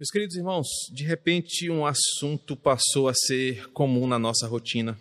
Meus 0.00 0.08
queridos 0.08 0.34
irmãos, 0.34 0.66
de 0.90 1.04
repente 1.04 1.68
um 1.68 1.84
assunto 1.84 2.56
passou 2.56 3.06
a 3.06 3.12
ser 3.12 3.70
comum 3.72 4.06
na 4.06 4.18
nossa 4.18 4.46
rotina. 4.46 4.98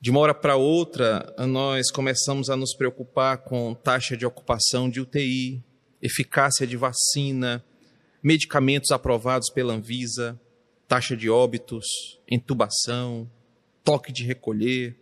De 0.00 0.10
uma 0.10 0.20
hora 0.20 0.32
para 0.32 0.56
outra, 0.56 1.34
nós 1.46 1.90
começamos 1.90 2.48
a 2.48 2.56
nos 2.56 2.74
preocupar 2.74 3.36
com 3.36 3.74
taxa 3.74 4.16
de 4.16 4.24
ocupação 4.24 4.88
de 4.88 5.02
UTI, 5.02 5.62
eficácia 6.00 6.66
de 6.66 6.74
vacina, 6.74 7.62
medicamentos 8.22 8.92
aprovados 8.92 9.50
pela 9.50 9.74
Anvisa, 9.74 10.40
taxa 10.88 11.14
de 11.14 11.28
óbitos, 11.28 11.86
intubação, 12.30 13.30
toque 13.84 14.10
de 14.10 14.24
recolher, 14.24 14.96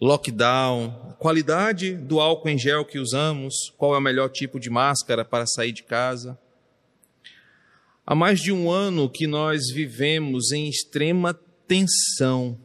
lockdown, 0.00 1.14
qualidade 1.20 1.94
do 1.94 2.18
álcool 2.18 2.48
em 2.48 2.58
gel 2.58 2.84
que 2.84 2.98
usamos, 2.98 3.72
qual 3.78 3.94
é 3.94 3.98
o 3.98 4.02
melhor 4.02 4.30
tipo 4.30 4.58
de 4.58 4.68
máscara 4.68 5.24
para 5.24 5.46
sair 5.46 5.70
de 5.70 5.84
casa. 5.84 6.36
Há 8.06 8.14
mais 8.14 8.40
de 8.40 8.52
um 8.52 8.70
ano 8.70 9.08
que 9.08 9.26
nós 9.26 9.70
vivemos 9.72 10.52
em 10.52 10.68
extrema 10.68 11.32
tensão. 11.66 12.60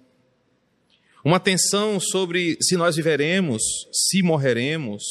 Uma 1.23 1.39
tensão 1.39 1.97
sobre 1.97 2.57
se 2.61 2.75
nós 2.75 2.97
viveremos, 2.97 3.61
se 3.91 4.21
morreremos, 4.21 5.03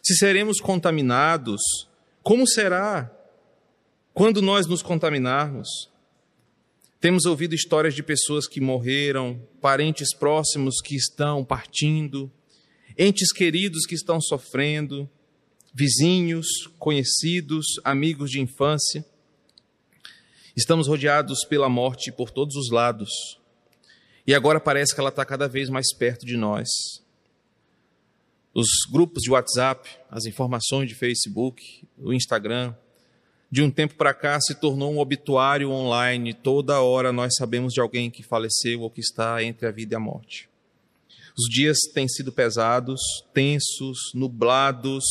se 0.00 0.14
seremos 0.14 0.60
contaminados, 0.60 1.60
como 2.22 2.46
será 2.46 3.12
quando 4.14 4.40
nós 4.40 4.68
nos 4.68 4.82
contaminarmos. 4.82 5.68
Temos 7.00 7.24
ouvido 7.24 7.54
histórias 7.54 7.94
de 7.94 8.04
pessoas 8.04 8.46
que 8.46 8.60
morreram, 8.60 9.40
parentes 9.60 10.14
próximos 10.14 10.80
que 10.80 10.94
estão 10.94 11.44
partindo, 11.44 12.30
entes 12.96 13.32
queridos 13.32 13.84
que 13.84 13.96
estão 13.96 14.20
sofrendo, 14.20 15.10
vizinhos, 15.74 16.46
conhecidos, 16.78 17.66
amigos 17.84 18.30
de 18.30 18.40
infância. 18.40 19.04
Estamos 20.56 20.88
rodeados 20.88 21.44
pela 21.44 21.68
morte 21.68 22.10
por 22.10 22.30
todos 22.30 22.56
os 22.56 22.70
lados. 22.70 23.10
E 24.26 24.34
agora 24.34 24.58
parece 24.58 24.94
que 24.94 25.00
ela 25.00 25.10
está 25.10 25.22
cada 25.22 25.46
vez 25.46 25.68
mais 25.68 25.92
perto 25.94 26.24
de 26.24 26.34
nós. 26.34 26.66
Os 28.54 28.66
grupos 28.90 29.22
de 29.22 29.30
WhatsApp, 29.30 29.86
as 30.10 30.24
informações 30.24 30.88
de 30.88 30.94
Facebook, 30.94 31.86
o 31.98 32.10
Instagram, 32.10 32.74
de 33.50 33.60
um 33.62 33.70
tempo 33.70 33.96
para 33.96 34.14
cá 34.14 34.40
se 34.40 34.54
tornou 34.54 34.90
um 34.90 34.98
obituário 34.98 35.70
online. 35.70 36.32
Toda 36.32 36.80
hora 36.80 37.12
nós 37.12 37.34
sabemos 37.36 37.74
de 37.74 37.80
alguém 37.82 38.10
que 38.10 38.22
faleceu 38.22 38.80
ou 38.80 38.90
que 38.90 39.00
está 39.00 39.42
entre 39.42 39.68
a 39.68 39.70
vida 39.70 39.94
e 39.94 39.96
a 39.96 40.00
morte. 40.00 40.48
Os 41.38 41.50
dias 41.50 41.76
têm 41.92 42.08
sido 42.08 42.32
pesados, 42.32 42.98
tensos, 43.34 43.98
nublados, 44.14 45.04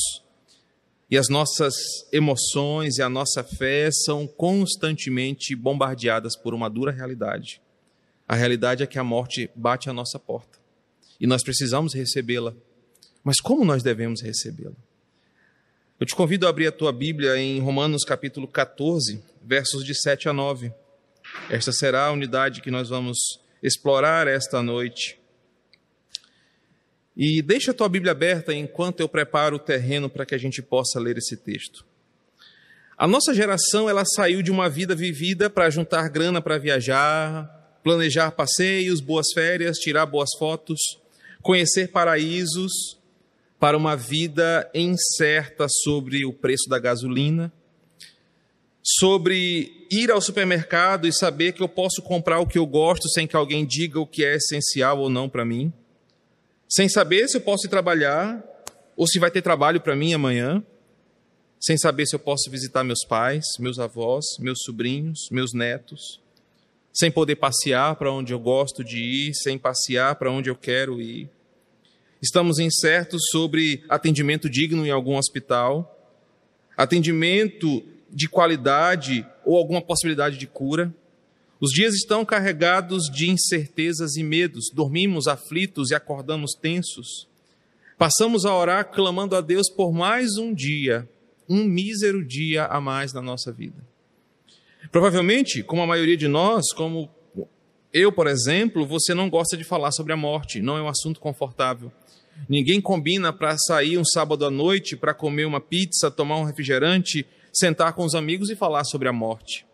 e 1.10 1.18
as 1.18 1.30
nossas 1.30 1.76
emoções 2.12 2.98
e 2.98 3.02
a 3.02 3.10
nossa 3.10 3.44
fé 3.44 3.90
são 3.92 4.26
constantemente 4.26 5.56
bombardeadas 5.56 6.36
por 6.36 6.54
uma 6.54 6.70
dura 6.70 6.92
realidade. 6.92 7.62
A 8.28 8.36
realidade 8.36 8.82
é 8.82 8.88
que 8.88 8.98
a 8.98 9.04
morte 9.04 9.50
bate 9.56 9.90
à 9.90 9.94
nossa 9.94 10.18
porta 10.18 10.58
e 11.20 11.28
nós 11.28 11.44
precisamos 11.44 11.94
recebê-la. 11.94 12.54
Mas 13.24 13.40
como 13.40 13.64
nós 13.64 13.84
devemos 13.84 14.22
recebê-la? 14.22 14.76
Eu 16.00 16.06
te 16.06 16.16
convido 16.16 16.46
a 16.46 16.50
abrir 16.50 16.68
a 16.68 16.72
tua 16.72 16.92
Bíblia 16.92 17.38
em 17.38 17.60
Romanos 17.60 18.04
capítulo 18.04 18.48
14, 18.48 19.24
versos 19.42 19.86
de 19.86 19.96
7 19.96 20.28
a 20.28 20.34
9. 20.34 20.74
Esta 21.50 21.72
será 21.72 22.08
a 22.08 22.12
unidade 22.12 22.62
que 22.62 22.70
nós 22.70 22.90
vamos 22.90 23.18
explorar 23.64 24.28
esta 24.28 24.62
noite. 24.62 25.18
E 27.16 27.42
deixa 27.42 27.72
a 27.72 27.74
tua 27.74 27.88
Bíblia 27.88 28.12
aberta 28.12 28.54
enquanto 28.54 29.00
eu 29.00 29.08
preparo 29.08 29.56
o 29.56 29.60
terreno 29.60 30.10
para 30.10 30.26
que 30.26 30.36
a 30.36 30.38
gente 30.38 30.62
possa 30.62 31.00
ler 31.00 31.18
esse 31.18 31.38
texto. 31.38 31.86
A 32.98 33.08
nossa 33.08 33.34
geração, 33.34 33.90
ela 33.90 34.04
saiu 34.06 34.42
de 34.42 34.52
uma 34.52 34.70
vida 34.70 34.94
vivida 34.94 35.50
para 35.50 35.70
juntar 35.70 36.10
grana 36.10 36.42
para 36.42 36.58
viajar, 36.58 37.80
planejar 37.84 38.32
passeios, 38.32 39.00
boas 39.00 39.28
férias, 39.34 39.78
tirar 39.78 40.06
boas 40.06 40.30
fotos, 40.38 40.80
conhecer 41.42 41.90
paraísos, 41.90 42.98
para 43.60 43.78
uma 43.78 43.96
vida 43.96 44.70
incerta 44.74 45.68
sobre 45.70 46.26
o 46.26 46.34
preço 46.34 46.70
da 46.70 46.78
gasolina, 46.78 47.52
sobre 48.84 49.88
ir 49.90 50.12
ao 50.12 50.22
supermercado 50.22 51.08
e 51.08 51.14
saber 51.14 51.54
que 51.54 51.64
eu 51.64 51.70
posso 51.70 52.02
comprar 52.02 52.40
o 52.40 52.46
que 52.46 52.58
eu 52.58 52.66
gosto 52.66 53.10
sem 53.10 53.26
que 53.26 53.36
alguém 53.36 53.66
diga 53.66 54.00
o 54.00 54.06
que 54.06 54.24
é 54.24 54.36
essencial 54.36 55.00
ou 55.00 55.10
não 55.10 55.30
para 55.30 55.46
mim 55.46 55.74
sem 56.76 56.90
saber 56.90 57.30
se 57.30 57.38
eu 57.38 57.42
posso 57.42 57.68
ir 57.68 57.70
trabalhar 57.70 58.44
ou 58.98 59.08
se 59.08 59.18
vai 59.18 59.32
ter 59.32 59.42
trabalho 59.42 59.80
para 59.80 59.96
mim 59.96 60.14
amanhã, 60.14 60.62
sem 61.58 61.78
saber 61.78 62.06
se 62.06 62.14
eu 62.14 62.20
posso 62.20 62.52
visitar 62.52 62.84
meus 62.84 63.06
pais, 63.08 63.46
meus 63.60 63.80
avós, 63.80 64.26
meus 64.40 64.60
sobrinhos, 64.62 65.30
meus 65.32 65.54
netos, 65.54 66.22
sem 66.94 67.10
poder 67.10 67.38
passear 67.38 67.96
para 67.96 68.12
onde 68.12 68.34
eu 68.34 68.40
gosto 68.40 68.84
de 68.84 68.98
ir, 68.98 69.34
sem 69.36 69.58
passear 69.58 70.16
para 70.16 70.30
onde 70.30 70.50
eu 70.50 70.56
quero 70.56 71.02
ir. 71.02 71.30
Estamos 72.22 72.60
incertos 72.60 73.22
sobre 73.32 73.86
atendimento 73.88 74.50
digno 74.50 74.86
em 74.86 74.92
algum 74.92 75.16
hospital, 75.16 75.98
atendimento 76.76 77.86
de 78.10 78.28
qualidade 78.28 79.26
ou 79.46 79.56
alguma 79.56 79.82
possibilidade 79.82 80.38
de 80.38 80.46
cura. 80.46 80.94
Os 81.66 81.72
dias 81.72 81.96
estão 81.96 82.24
carregados 82.24 83.06
de 83.06 83.28
incertezas 83.28 84.18
e 84.18 84.24
medos, 84.24 84.70
dormimos 84.72 85.26
aflitos 85.26 85.90
e 85.90 85.96
acordamos 85.96 86.52
tensos. 86.54 87.28
Passamos 87.98 88.46
a 88.46 88.56
orar 88.56 88.92
clamando 88.92 89.36
a 89.36 89.42
Deus 89.42 89.68
por 89.68 89.92
mais 89.92 90.38
um 90.38 90.54
dia, 90.54 91.10
um 91.50 91.64
mísero 91.64 92.24
dia 92.24 92.66
a 92.66 92.80
mais 92.80 93.14
na 93.14 93.22
nossa 93.22 93.52
vida. 93.52 93.84
Provavelmente, 94.92 95.64
como 95.64 95.82
a 95.82 95.88
maioria 95.88 96.16
de 96.16 96.28
nós, 96.28 96.72
como 96.72 97.10
eu, 97.92 98.12
por 98.12 98.28
exemplo, 98.28 98.86
você 98.86 99.16
não 99.16 99.28
gosta 99.28 99.58
de 99.58 99.64
falar 99.64 99.92
sobre 99.92 100.14
a 100.14 100.18
morte, 100.18 100.62
não 100.62 100.78
é 100.78 100.84
um 100.84 100.88
assunto 100.88 101.20
confortável. 101.20 101.92
Ninguém 102.48 102.80
combina 102.80 103.34
para 103.34 103.58
sair 103.58 103.98
um 103.98 104.06
sábado 104.06 104.46
à 104.46 104.52
noite 104.52 104.96
para 104.96 105.16
comer 105.16 105.46
uma 105.46 105.60
pizza, 105.60 106.12
tomar 106.12 106.38
um 106.38 106.44
refrigerante, 106.44 107.26
sentar 107.52 107.94
com 107.94 108.06
os 108.06 108.14
amigos 108.14 108.52
e 108.52 108.56
falar 108.56 108.84
sobre 108.84 109.08
a 109.08 109.12
morte. 109.14 109.66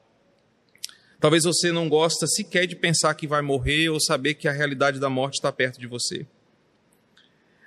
Talvez 1.21 1.43
você 1.43 1.71
não 1.71 1.87
gosta 1.87 2.25
sequer 2.25 2.65
de 2.65 2.75
pensar 2.75 3.13
que 3.13 3.27
vai 3.27 3.43
morrer 3.43 3.89
ou 3.89 4.01
saber 4.01 4.33
que 4.33 4.47
a 4.47 4.51
realidade 4.51 4.99
da 4.99 5.07
morte 5.07 5.35
está 5.35 5.51
perto 5.51 5.79
de 5.79 5.85
você. 5.85 6.25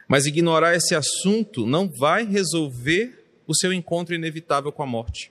Mas 0.09 0.27
ignorar 0.27 0.75
esse 0.75 0.93
assunto 0.93 1.65
não 1.65 1.89
vai 1.89 2.27
resolver 2.27 3.25
o 3.47 3.55
seu 3.55 3.73
encontro 3.73 4.13
inevitável 4.13 4.73
com 4.73 4.83
a 4.83 4.87
morte. 4.87 5.31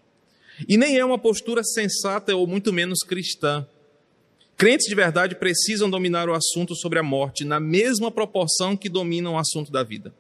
E 0.70 0.78
nem 0.78 0.98
é 0.98 1.04
uma 1.04 1.20
postura 1.20 1.66
sensata 1.66 2.34
ou 2.34 2.48
muito 2.48 2.72
menos 2.72 3.00
cristã. 3.00 3.68
Crentes 4.56 4.88
de 4.88 4.96
verdade 4.96 5.36
precisam 5.36 5.90
dominar 5.90 6.30
o 6.30 6.34
assunto 6.34 6.76
sobre 6.78 7.00
a 7.00 7.04
morte 7.04 7.44
na 7.44 7.60
mesma 7.60 8.10
proporção 8.10 8.78
que 8.78 8.88
dominam 8.88 9.34
o 9.34 9.38
assunto 9.38 9.70
da 9.70 9.84
vida. 9.84 10.14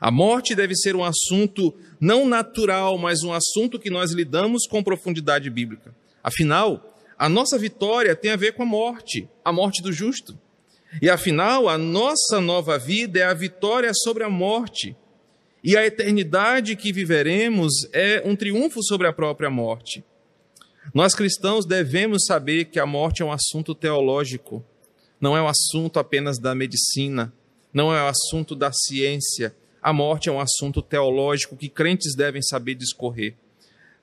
A 0.00 0.10
morte 0.10 0.54
deve 0.54 0.74
ser 0.74 0.96
um 0.96 1.04
assunto 1.04 1.74
não 2.00 2.26
natural, 2.26 2.96
mas 2.96 3.22
um 3.22 3.34
assunto 3.34 3.78
que 3.78 3.90
nós 3.90 4.12
lidamos 4.12 4.66
com 4.66 4.82
profundidade 4.82 5.50
bíblica. 5.50 5.94
Afinal, 6.22 6.89
a 7.20 7.28
nossa 7.28 7.58
vitória 7.58 8.16
tem 8.16 8.30
a 8.30 8.36
ver 8.36 8.54
com 8.54 8.62
a 8.62 8.66
morte, 8.66 9.28
a 9.44 9.52
morte 9.52 9.82
do 9.82 9.92
justo. 9.92 10.38
E 11.02 11.10
afinal, 11.10 11.68
a 11.68 11.76
nossa 11.76 12.40
nova 12.40 12.78
vida 12.78 13.20
é 13.20 13.24
a 13.24 13.34
vitória 13.34 13.92
sobre 13.92 14.24
a 14.24 14.30
morte. 14.30 14.96
E 15.62 15.76
a 15.76 15.84
eternidade 15.84 16.74
que 16.76 16.94
viveremos 16.94 17.72
é 17.92 18.22
um 18.24 18.34
triunfo 18.34 18.82
sobre 18.82 19.06
a 19.06 19.12
própria 19.12 19.50
morte. 19.50 20.02
Nós 20.94 21.14
cristãos 21.14 21.66
devemos 21.66 22.24
saber 22.24 22.64
que 22.64 22.80
a 22.80 22.86
morte 22.86 23.20
é 23.20 23.24
um 23.26 23.32
assunto 23.32 23.74
teológico, 23.74 24.64
não 25.20 25.36
é 25.36 25.42
um 25.42 25.46
assunto 25.46 25.98
apenas 25.98 26.38
da 26.38 26.54
medicina, 26.54 27.30
não 27.70 27.94
é 27.94 28.02
um 28.02 28.08
assunto 28.08 28.56
da 28.56 28.72
ciência. 28.72 29.54
A 29.82 29.92
morte 29.92 30.30
é 30.30 30.32
um 30.32 30.40
assunto 30.40 30.80
teológico 30.80 31.54
que 31.54 31.68
crentes 31.68 32.14
devem 32.16 32.40
saber 32.40 32.76
discorrer. 32.76 33.36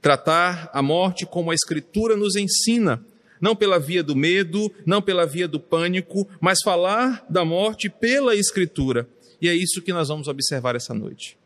Tratar 0.01 0.69
a 0.71 0.81
morte 0.81 1.25
como 1.25 1.51
a 1.51 1.55
Escritura 1.55 2.15
nos 2.15 2.35
ensina, 2.35 3.03
não 3.41 3.55
pela 3.55 3.79
via 3.79 4.03
do 4.03 4.15
medo, 4.15 4.71
não 4.85 5.01
pela 5.01 5.25
via 5.25 5.47
do 5.47 5.59
pânico, 5.59 6.27
mas 6.39 6.59
falar 6.63 7.25
da 7.29 7.43
morte 7.43 7.89
pela 7.89 8.35
Escritura. 8.35 9.07
E 9.41 9.47
é 9.47 9.53
isso 9.53 9.81
que 9.81 9.93
nós 9.93 10.07
vamos 10.07 10.27
observar 10.27 10.75
essa 10.75 10.93
noite. 10.93 11.37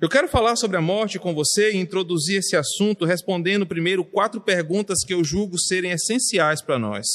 Eu 0.00 0.08
quero 0.08 0.28
falar 0.28 0.54
sobre 0.56 0.76
a 0.76 0.80
morte 0.80 1.18
com 1.18 1.34
você 1.34 1.72
e 1.72 1.76
introduzir 1.76 2.38
esse 2.38 2.54
assunto 2.54 3.04
respondendo 3.04 3.66
primeiro 3.66 4.04
quatro 4.04 4.40
perguntas 4.40 4.98
que 5.04 5.12
eu 5.12 5.24
julgo 5.24 5.58
serem 5.58 5.90
essenciais 5.90 6.62
para 6.62 6.78
nós. 6.78 7.06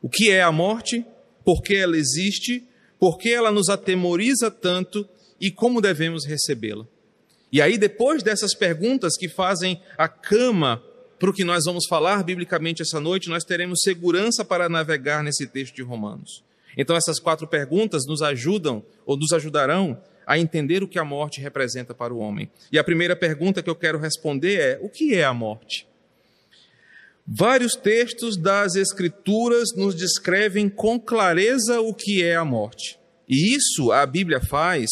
O 0.00 0.08
que 0.08 0.30
é 0.30 0.42
a 0.42 0.50
morte? 0.50 1.06
Por 1.44 1.62
que 1.62 1.76
ela 1.76 1.96
existe? 1.96 2.66
Por 2.98 3.18
que 3.18 3.32
ela 3.32 3.52
nos 3.52 3.68
atemoriza 3.68 4.50
tanto? 4.50 5.08
E 5.40 5.50
como 5.50 5.80
devemos 5.80 6.24
recebê-la? 6.24 6.86
E 7.52 7.60
aí, 7.60 7.76
depois 7.76 8.22
dessas 8.22 8.54
perguntas 8.54 9.16
que 9.16 9.28
fazem 9.28 9.80
a 9.98 10.08
cama 10.08 10.82
para 11.22 11.30
o 11.30 11.32
que 11.32 11.44
nós 11.44 11.66
vamos 11.66 11.86
falar 11.86 12.24
biblicamente 12.24 12.82
essa 12.82 12.98
noite, 12.98 13.28
nós 13.28 13.44
teremos 13.44 13.78
segurança 13.84 14.44
para 14.44 14.68
navegar 14.68 15.22
nesse 15.22 15.46
texto 15.46 15.72
de 15.72 15.80
Romanos. 15.80 16.42
Então, 16.76 16.96
essas 16.96 17.20
quatro 17.20 17.46
perguntas 17.46 18.02
nos 18.08 18.22
ajudam 18.22 18.84
ou 19.06 19.16
nos 19.16 19.32
ajudarão 19.32 19.96
a 20.26 20.36
entender 20.36 20.82
o 20.82 20.88
que 20.88 20.98
a 20.98 21.04
morte 21.04 21.40
representa 21.40 21.94
para 21.94 22.12
o 22.12 22.18
homem. 22.18 22.50
E 22.72 22.78
a 22.78 22.82
primeira 22.82 23.14
pergunta 23.14 23.62
que 23.62 23.70
eu 23.70 23.76
quero 23.76 24.00
responder 24.00 24.58
é: 24.58 24.78
o 24.82 24.88
que 24.88 25.14
é 25.14 25.22
a 25.22 25.32
morte? 25.32 25.86
Vários 27.24 27.76
textos 27.76 28.36
das 28.36 28.74
Escrituras 28.74 29.68
nos 29.76 29.94
descrevem 29.94 30.68
com 30.68 30.98
clareza 30.98 31.80
o 31.80 31.94
que 31.94 32.20
é 32.24 32.34
a 32.34 32.44
morte. 32.44 32.98
E 33.28 33.54
isso 33.54 33.92
a 33.92 34.04
Bíblia 34.04 34.40
faz 34.40 34.90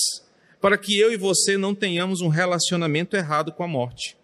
para 0.60 0.78
que 0.78 0.96
eu 0.96 1.12
e 1.12 1.16
você 1.16 1.58
não 1.58 1.74
tenhamos 1.74 2.20
um 2.20 2.28
relacionamento 2.28 3.16
errado 3.16 3.50
com 3.50 3.64
a 3.64 3.68
morte. 3.68 4.19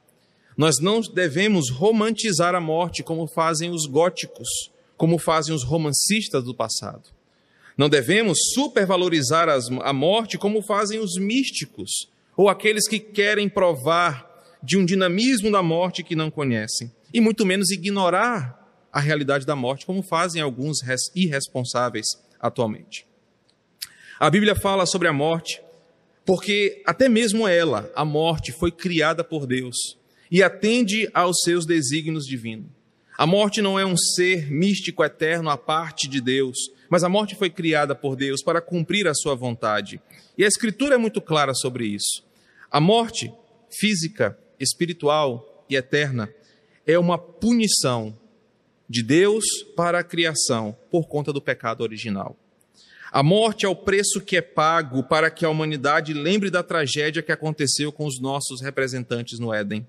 Nós 0.56 0.79
não 0.81 1.00
devemos 1.00 1.70
romantizar 1.70 2.55
a 2.55 2.61
morte 2.61 3.03
como 3.03 3.26
fazem 3.26 3.70
os 3.70 3.87
góticos, 3.87 4.49
como 4.97 5.19
fazem 5.19 5.55
os 5.55 5.62
romancistas 5.62 6.43
do 6.43 6.55
passado. 6.55 7.11
Não 7.76 7.91
devemos 7.91 8.38
supervalorizar 8.55 9.49
a 9.50 9.93
morte 9.93 10.38
como 10.38 10.62
fazem 10.62 10.99
os 10.99 11.19
místicos 11.19 12.08
ou 12.35 12.49
aqueles 12.49 12.88
que 12.88 12.99
querem 12.99 13.50
provar 13.50 14.26
de 14.62 14.79
um 14.79 14.85
dinamismo 14.85 15.50
da 15.53 15.62
morte 15.62 16.03
que 16.03 16.17
não 16.17 16.31
conhecem, 16.31 16.91
e 17.12 17.20
muito 17.20 17.44
menos 17.44 17.70
ignorar 17.70 18.67
a 18.91 18.99
realidade 18.99 19.44
da 19.44 19.55
morte 19.55 19.85
como 19.85 20.03
fazem 20.03 20.41
alguns 20.41 20.79
irresponsáveis 21.14 22.06
atualmente. 22.41 23.06
A 24.19 24.31
Bíblia 24.31 24.55
fala 24.55 24.87
sobre 24.87 25.06
a 25.06 25.12
morte 25.12 25.61
porque 26.25 26.82
até 26.87 27.08
mesmo 27.08 27.47
ela, 27.47 27.91
a 27.94 28.05
morte, 28.05 28.50
foi 28.53 28.73
criada 28.73 29.23
por 29.23 29.47
Deus 29.47 29.97
e 30.31 30.43
atende 30.43 31.08
aos 31.12 31.40
seus 31.43 31.67
desígnios 31.67 32.25
divinos. 32.26 32.70
A 33.17 33.26
morte 33.26 33.62
não 33.62 33.78
é 33.78 33.87
um 33.87 33.96
ser 33.96 34.50
místico 34.50 35.02
eterno 35.02 35.49
à 35.49 35.56
parte 35.56 36.06
de 36.06 36.20
Deus, 36.20 36.56
mas 36.90 37.02
a 37.02 37.08
morte 37.08 37.34
foi 37.34 37.49
criada 37.49 37.94
por 37.94 38.14
Deus 38.14 38.43
para 38.43 38.61
cumprir 38.61 39.08
a 39.08 39.14
sua 39.14 39.34
vontade. 39.34 40.00
E 40.37 40.44
a 40.44 40.49
Escritura 40.49 40.96
é 40.96 40.99
muito 40.99 41.20
clara 41.20 41.55
sobre 41.55 41.87
isso. 41.87 42.23
A 42.70 42.78
morte 42.78 43.32
física, 43.81 44.38
espiritual 44.61 45.64
e 45.69 45.76
eterna 45.76 46.29
é 46.87 46.99
uma 46.99 47.17
punição 47.17 48.17
de 48.88 49.02
Deus 49.02 49.44
para 49.75 50.00
a 50.00 50.05
criação 50.05 50.76
por 50.90 51.08
conta 51.08 51.32
do 51.32 51.40
pecado 51.40 51.81
original. 51.81 52.37
A 53.11 53.22
morte 53.22 53.64
é 53.64 53.69
o 53.69 53.75
preço 53.75 54.20
que 54.20 54.37
é 54.37 54.43
pago 54.43 55.02
para 55.02 55.31
que 55.31 55.44
a 55.44 55.49
humanidade 55.49 56.12
lembre 56.12 56.50
da 56.50 56.62
tragédia 56.62 57.22
que 57.22 57.32
aconteceu 57.32 57.90
com 57.90 58.05
os 58.05 58.20
nossos 58.20 58.61
representantes 58.61 59.38
no 59.38 59.55
Éden. 59.55 59.87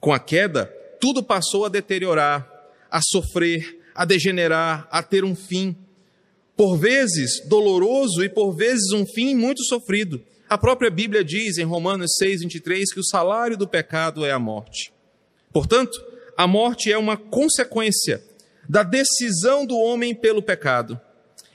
Com 0.00 0.12
a 0.12 0.18
queda, 0.18 0.66
tudo 0.98 1.22
passou 1.22 1.66
a 1.66 1.68
deteriorar, 1.68 2.48
a 2.90 3.00
sofrer, 3.02 3.78
a 3.94 4.04
degenerar, 4.04 4.88
a 4.90 5.02
ter 5.02 5.24
um 5.24 5.34
fim. 5.34 5.76
Por 6.56 6.76
vezes 6.76 7.46
doloroso 7.46 8.24
e 8.24 8.28
por 8.28 8.52
vezes 8.56 8.92
um 8.92 9.04
fim 9.06 9.34
muito 9.34 9.62
sofrido. 9.64 10.22
A 10.48 10.58
própria 10.58 10.90
Bíblia 10.90 11.22
diz 11.22 11.58
em 11.58 11.64
Romanos 11.64 12.14
6, 12.18 12.40
23 12.40 12.92
que 12.92 13.00
o 13.00 13.04
salário 13.04 13.56
do 13.56 13.68
pecado 13.68 14.24
é 14.24 14.32
a 14.32 14.38
morte. 14.38 14.92
Portanto, 15.52 16.02
a 16.36 16.46
morte 16.46 16.90
é 16.90 16.98
uma 16.98 17.16
consequência 17.16 18.22
da 18.68 18.82
decisão 18.82 19.66
do 19.66 19.76
homem 19.76 20.14
pelo 20.14 20.42
pecado. 20.42 20.98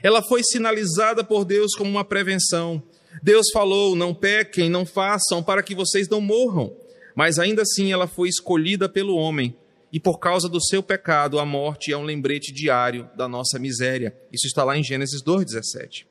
Ela 0.04 0.22
foi 0.22 0.44
sinalizada 0.44 1.24
por 1.24 1.44
Deus 1.46 1.74
como 1.74 1.90
uma 1.90 2.06
prevenção. 2.06 2.82
Deus 3.24 3.48
falou: 3.52 3.96
não 3.96 4.14
pequem, 4.14 4.70
não 4.70 4.86
façam, 4.86 5.42
para 5.42 5.64
que 5.64 5.74
vocês 5.74 6.08
não 6.08 6.22
morram. 6.22 6.72
Mas 7.16 7.40
ainda 7.40 7.62
assim 7.62 7.92
ela 7.92 8.08
foi 8.08 8.28
escolhida 8.28 8.90
pelo 8.90 9.16
homem, 9.16 9.56
e 9.92 10.00
por 10.00 10.20
causa 10.20 10.50
do 10.50 10.62
seu 10.62 10.84
pecado, 10.84 11.40
a 11.40 11.46
morte 11.46 11.94
é 11.94 11.98
um 11.98 12.04
lembrete 12.04 12.52
diário 12.52 13.10
da 13.16 13.30
nossa 13.30 13.58
miséria. 13.58 14.14
Isso 14.30 14.46
está 14.46 14.62
lá 14.62 14.78
em 14.78 14.84
Gênesis 14.84 15.24
2,17. 15.24 16.06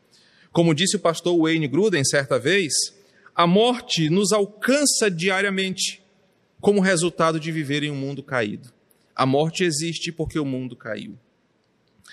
Como 0.51 0.75
disse 0.75 0.97
o 0.97 1.01
pastor 1.01 1.37
Wayne 1.39 1.69
Gruden 1.69 2.03
certa 2.03 2.39
vez, 2.39 2.73
a 3.35 3.47
morte 3.47 4.09
nos 4.09 4.33
alcança 4.33 5.11
diariamente 5.11 6.03
como 6.61 6.81
resultado 6.81 7.39
de 7.39 7.53
viver 7.53 7.83
em 7.83 7.91
um 7.91 7.97
mundo 7.97 8.23
caído. 8.23 8.73
A 9.15 9.27
morte 9.27 9.65
existe 9.65 10.11
porque 10.11 10.39
o 10.39 10.47
mundo 10.47 10.75
caiu. 10.75 11.19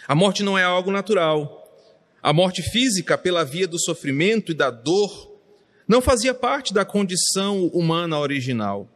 A 0.07 0.13
morte 0.13 0.43
não 0.43 0.57
é 0.57 0.63
algo 0.63 0.91
natural. 0.91 1.57
A 2.21 2.33
morte 2.33 2.61
física, 2.61 3.17
pela 3.17 3.45
via 3.45 3.67
do 3.67 3.79
sofrimento 3.79 4.51
e 4.51 4.55
da 4.55 4.69
dor, 4.69 5.30
não 5.87 6.01
fazia 6.01 6.33
parte 6.33 6.73
da 6.73 6.85
condição 6.85 7.67
humana 7.67 8.19
original. 8.19 8.89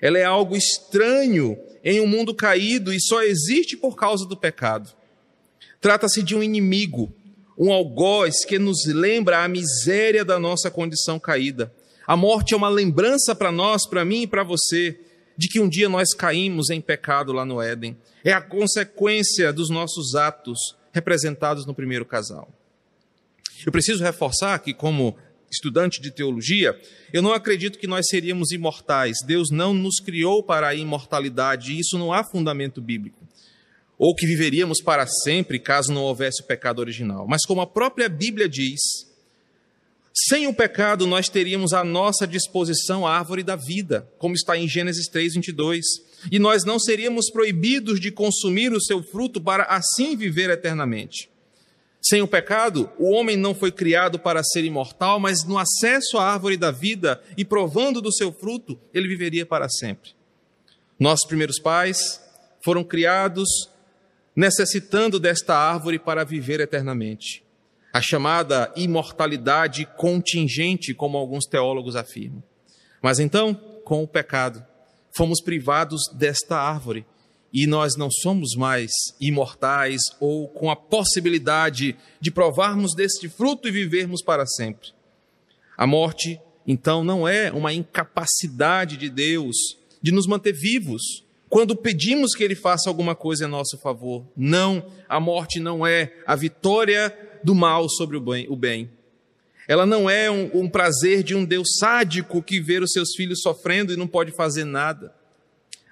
Ela 0.00 0.18
é 0.18 0.24
algo 0.24 0.56
estranho 0.56 1.58
em 1.82 2.00
um 2.00 2.06
mundo 2.06 2.34
caído 2.34 2.92
e 2.92 3.00
só 3.00 3.22
existe 3.22 3.76
por 3.76 3.96
causa 3.96 4.26
do 4.26 4.36
pecado. 4.36 4.90
Trata-se 5.80 6.22
de 6.22 6.34
um 6.34 6.42
inimigo, 6.42 7.12
um 7.58 7.72
algoz 7.72 8.44
que 8.44 8.58
nos 8.58 8.84
lembra 8.86 9.44
a 9.44 9.48
miséria 9.48 10.24
da 10.24 10.38
nossa 10.38 10.70
condição 10.70 11.18
caída. 11.18 11.72
A 12.06 12.16
morte 12.16 12.52
é 12.52 12.56
uma 12.56 12.68
lembrança 12.68 13.34
para 13.34 13.50
nós, 13.50 13.86
para 13.86 14.04
mim 14.04 14.22
e 14.22 14.26
para 14.26 14.42
você, 14.42 14.98
de 15.36 15.48
que 15.48 15.60
um 15.60 15.68
dia 15.68 15.88
nós 15.88 16.12
caímos 16.14 16.70
em 16.70 16.80
pecado 16.80 17.32
lá 17.32 17.44
no 17.44 17.60
Éden. 17.60 17.96
É 18.22 18.32
a 18.32 18.40
consequência 18.40 19.52
dos 19.52 19.70
nossos 19.70 20.14
atos 20.14 20.58
representados 20.92 21.66
no 21.66 21.74
primeiro 21.74 22.04
casal. 22.04 22.48
Eu 23.64 23.72
preciso 23.72 24.02
reforçar 24.02 24.58
que, 24.58 24.74
como 24.74 25.16
estudante 25.54 26.00
de 26.00 26.10
teologia, 26.10 26.78
eu 27.12 27.22
não 27.22 27.32
acredito 27.32 27.78
que 27.78 27.86
nós 27.86 28.06
seríamos 28.08 28.50
imortais. 28.50 29.16
Deus 29.26 29.50
não 29.50 29.72
nos 29.72 30.00
criou 30.00 30.42
para 30.42 30.68
a 30.68 30.74
imortalidade, 30.74 31.72
e 31.72 31.80
isso 31.80 31.96
não 31.98 32.12
há 32.12 32.22
fundamento 32.22 32.80
bíblico. 32.80 33.18
Ou 33.96 34.14
que 34.14 34.26
viveríamos 34.26 34.82
para 34.82 35.06
sempre 35.06 35.58
caso 35.58 35.92
não 35.92 36.02
houvesse 36.02 36.42
o 36.42 36.46
pecado 36.46 36.80
original. 36.80 37.26
Mas 37.28 37.46
como 37.46 37.60
a 37.60 37.66
própria 37.66 38.08
Bíblia 38.08 38.48
diz, 38.48 38.80
sem 40.12 40.46
o 40.46 40.54
pecado 40.54 41.06
nós 41.06 41.28
teríamos 41.28 41.72
à 41.72 41.82
nossa 41.82 42.26
disposição 42.26 43.06
a 43.06 43.16
árvore 43.16 43.42
da 43.42 43.56
vida, 43.56 44.08
como 44.18 44.34
está 44.34 44.56
em 44.56 44.68
Gênesis 44.68 45.08
3, 45.08 45.34
22. 45.34 45.84
E 46.30 46.38
nós 46.38 46.64
não 46.64 46.78
seríamos 46.78 47.30
proibidos 47.30 48.00
de 48.00 48.10
consumir 48.10 48.72
o 48.72 48.80
seu 48.80 49.02
fruto 49.02 49.40
para 49.40 49.64
assim 49.64 50.16
viver 50.16 50.50
eternamente. 50.50 51.28
Sem 52.06 52.20
o 52.20 52.28
pecado, 52.28 52.90
o 52.98 53.12
homem 53.12 53.34
não 53.34 53.54
foi 53.54 53.72
criado 53.72 54.18
para 54.18 54.44
ser 54.44 54.62
imortal, 54.62 55.18
mas 55.18 55.42
no 55.42 55.56
acesso 55.56 56.18
à 56.18 56.32
árvore 56.32 56.58
da 56.58 56.70
vida 56.70 57.22
e 57.34 57.46
provando 57.46 58.02
do 58.02 58.12
seu 58.12 58.30
fruto, 58.30 58.78
ele 58.92 59.08
viveria 59.08 59.46
para 59.46 59.70
sempre. 59.70 60.10
Nossos 61.00 61.26
primeiros 61.26 61.58
pais 61.58 62.20
foram 62.62 62.84
criados 62.84 63.48
necessitando 64.36 65.18
desta 65.18 65.56
árvore 65.56 65.98
para 65.98 66.24
viver 66.24 66.60
eternamente. 66.60 67.42
A 67.90 68.02
chamada 68.02 68.70
imortalidade 68.76 69.86
contingente, 69.96 70.92
como 70.92 71.16
alguns 71.16 71.46
teólogos 71.46 71.96
afirmam. 71.96 72.42
Mas 73.00 73.18
então, 73.18 73.54
com 73.82 74.02
o 74.02 74.08
pecado, 74.08 74.62
fomos 75.16 75.40
privados 75.40 76.02
desta 76.12 76.58
árvore 76.58 77.06
e 77.54 77.68
nós 77.68 77.96
não 77.96 78.10
somos 78.10 78.56
mais 78.56 78.90
imortais 79.20 80.00
ou 80.18 80.48
com 80.48 80.68
a 80.68 80.74
possibilidade 80.74 81.96
de 82.20 82.32
provarmos 82.32 82.96
deste 82.96 83.28
fruto 83.28 83.68
e 83.68 83.70
vivermos 83.70 84.20
para 84.20 84.44
sempre. 84.44 84.88
A 85.78 85.86
morte, 85.86 86.40
então, 86.66 87.04
não 87.04 87.28
é 87.28 87.52
uma 87.52 87.72
incapacidade 87.72 88.96
de 88.96 89.08
Deus 89.08 89.54
de 90.02 90.10
nos 90.10 90.26
manter 90.26 90.52
vivos 90.52 91.22
quando 91.48 91.76
pedimos 91.76 92.34
que 92.34 92.42
Ele 92.42 92.56
faça 92.56 92.90
alguma 92.90 93.14
coisa 93.14 93.44
em 93.44 93.48
nosso 93.48 93.78
favor. 93.78 94.26
Não, 94.36 94.84
a 95.08 95.20
morte 95.20 95.60
não 95.60 95.86
é 95.86 96.12
a 96.26 96.34
vitória 96.34 97.16
do 97.44 97.54
mal 97.54 97.88
sobre 97.88 98.16
o 98.16 98.56
bem. 98.56 98.90
Ela 99.68 99.86
não 99.86 100.10
é 100.10 100.28
um, 100.28 100.50
um 100.54 100.68
prazer 100.68 101.22
de 101.22 101.36
um 101.36 101.44
Deus 101.44 101.76
sádico 101.78 102.42
que 102.42 102.60
vê 102.60 102.80
os 102.80 102.90
seus 102.90 103.14
filhos 103.14 103.42
sofrendo 103.42 103.92
e 103.92 103.96
não 103.96 104.08
pode 104.08 104.32
fazer 104.32 104.64
nada. 104.64 105.14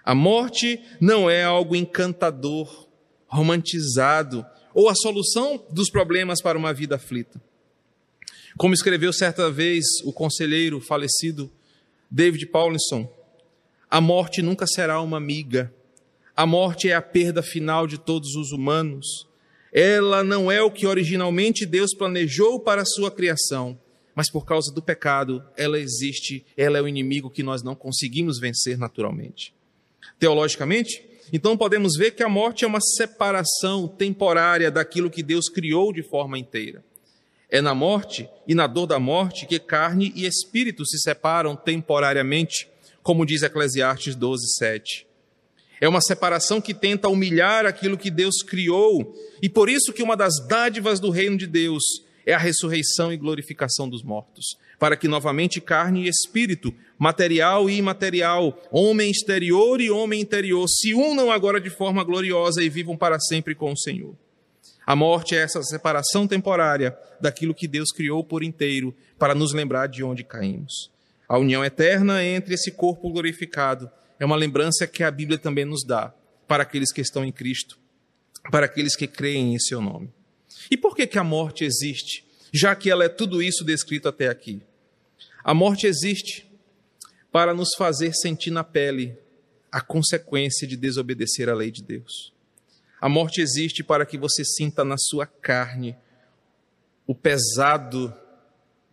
A 0.04 0.14
morte 0.16 0.80
não 1.00 1.30
é 1.30 1.44
algo 1.44 1.76
encantador, 1.76 2.88
romantizado, 3.26 4.44
ou 4.74 4.88
a 4.88 4.94
solução 4.94 5.64
dos 5.70 5.90
problemas 5.90 6.42
para 6.42 6.58
uma 6.58 6.72
vida 6.72 6.96
aflita. 6.96 7.40
Como 8.58 8.74
escreveu 8.74 9.12
certa 9.12 9.50
vez 9.50 9.84
o 10.04 10.12
conselheiro 10.12 10.80
falecido 10.80 11.50
David 12.10 12.46
Paulinson, 12.46 13.08
a 13.88 14.00
morte 14.00 14.42
nunca 14.42 14.66
será 14.66 15.00
uma 15.00 15.18
amiga. 15.18 15.72
A 16.34 16.46
morte 16.46 16.90
é 16.90 16.94
a 16.94 17.02
perda 17.02 17.42
final 17.42 17.86
de 17.86 17.96
todos 17.96 18.34
os 18.34 18.50
humanos. 18.50 19.28
Ela 19.72 20.24
não 20.24 20.50
é 20.50 20.60
o 20.62 20.70
que 20.70 20.86
originalmente 20.86 21.64
Deus 21.64 21.94
planejou 21.94 22.58
para 22.58 22.82
a 22.82 22.86
sua 22.86 23.10
criação, 23.10 23.78
mas 24.14 24.30
por 24.30 24.44
causa 24.44 24.72
do 24.72 24.82
pecado, 24.82 25.44
ela 25.56 25.78
existe, 25.78 26.44
ela 26.56 26.76
é 26.76 26.82
o 26.82 26.88
inimigo 26.88 27.30
que 27.30 27.42
nós 27.42 27.62
não 27.62 27.74
conseguimos 27.74 28.38
vencer 28.38 28.76
naturalmente 28.76 29.54
teologicamente, 30.18 31.04
então 31.32 31.56
podemos 31.56 31.96
ver 31.96 32.10
que 32.10 32.22
a 32.22 32.28
morte 32.28 32.64
é 32.64 32.68
uma 32.68 32.80
separação 32.80 33.88
temporária 33.88 34.70
daquilo 34.70 35.10
que 35.10 35.22
Deus 35.22 35.48
criou 35.48 35.92
de 35.92 36.02
forma 36.02 36.38
inteira. 36.38 36.84
É 37.48 37.60
na 37.60 37.74
morte 37.74 38.28
e 38.46 38.54
na 38.54 38.66
dor 38.66 38.86
da 38.86 38.98
morte 38.98 39.46
que 39.46 39.58
carne 39.58 40.12
e 40.14 40.26
espírito 40.26 40.84
se 40.86 40.98
separam 40.98 41.56
temporariamente, 41.56 42.68
como 43.02 43.26
diz 43.26 43.42
Eclesiastes 43.42 44.14
12, 44.14 44.54
7. 44.58 45.06
É 45.80 45.88
uma 45.88 46.00
separação 46.00 46.60
que 46.60 46.72
tenta 46.72 47.08
humilhar 47.08 47.66
aquilo 47.66 47.98
que 47.98 48.10
Deus 48.10 48.42
criou, 48.42 49.14
e 49.42 49.48
por 49.48 49.68
isso 49.68 49.92
que 49.92 50.02
uma 50.02 50.16
das 50.16 50.34
dádivas 50.46 51.00
do 51.00 51.10
reino 51.10 51.36
de 51.36 51.46
Deus 51.46 51.82
é 52.24 52.32
a 52.32 52.38
ressurreição 52.38 53.12
e 53.12 53.16
glorificação 53.16 53.88
dos 53.88 54.02
mortos, 54.02 54.56
para 54.82 54.96
que 54.96 55.06
novamente 55.06 55.60
carne 55.60 56.02
e 56.02 56.08
espírito, 56.08 56.74
material 56.98 57.70
e 57.70 57.76
imaterial, 57.76 58.60
homem 58.68 59.12
exterior 59.12 59.80
e 59.80 59.88
homem 59.88 60.20
interior, 60.20 60.66
se 60.68 60.92
unam 60.92 61.30
agora 61.30 61.60
de 61.60 61.70
forma 61.70 62.02
gloriosa 62.02 62.64
e 62.64 62.68
vivam 62.68 62.96
para 62.96 63.20
sempre 63.20 63.54
com 63.54 63.70
o 63.70 63.78
Senhor. 63.78 64.16
A 64.84 64.96
morte 64.96 65.36
é 65.36 65.38
essa 65.38 65.62
separação 65.62 66.26
temporária 66.26 66.98
daquilo 67.20 67.54
que 67.54 67.68
Deus 67.68 67.92
criou 67.92 68.24
por 68.24 68.42
inteiro 68.42 68.92
para 69.16 69.36
nos 69.36 69.54
lembrar 69.54 69.86
de 69.86 70.02
onde 70.02 70.24
caímos. 70.24 70.90
A 71.28 71.38
união 71.38 71.64
eterna 71.64 72.24
entre 72.24 72.54
esse 72.54 72.72
corpo 72.72 73.08
glorificado 73.08 73.88
é 74.18 74.26
uma 74.26 74.34
lembrança 74.34 74.84
que 74.84 75.04
a 75.04 75.12
Bíblia 75.12 75.38
também 75.38 75.64
nos 75.64 75.84
dá 75.86 76.12
para 76.48 76.64
aqueles 76.64 76.92
que 76.92 77.00
estão 77.00 77.24
em 77.24 77.30
Cristo, 77.30 77.78
para 78.50 78.66
aqueles 78.66 78.96
que 78.96 79.06
creem 79.06 79.54
em 79.54 79.60
seu 79.60 79.80
nome. 79.80 80.10
E 80.68 80.76
por 80.76 80.96
que, 80.96 81.06
que 81.06 81.20
a 81.20 81.24
morte 81.24 81.62
existe, 81.64 82.24
já 82.52 82.74
que 82.74 82.90
ela 82.90 83.04
é 83.04 83.08
tudo 83.08 83.40
isso 83.40 83.64
descrito 83.64 84.08
até 84.08 84.26
aqui? 84.26 84.60
A 85.44 85.52
morte 85.52 85.86
existe 85.86 86.48
para 87.32 87.52
nos 87.52 87.70
fazer 87.76 88.14
sentir 88.14 88.50
na 88.50 88.62
pele 88.62 89.16
a 89.70 89.80
consequência 89.80 90.68
de 90.68 90.76
desobedecer 90.76 91.48
à 91.48 91.54
lei 91.54 91.70
de 91.70 91.82
Deus. 91.82 92.32
A 93.00 93.08
morte 93.08 93.40
existe 93.40 93.82
para 93.82 94.06
que 94.06 94.16
você 94.16 94.44
sinta 94.44 94.84
na 94.84 94.96
sua 94.96 95.26
carne 95.26 95.96
o 97.06 97.14
pesado 97.14 98.14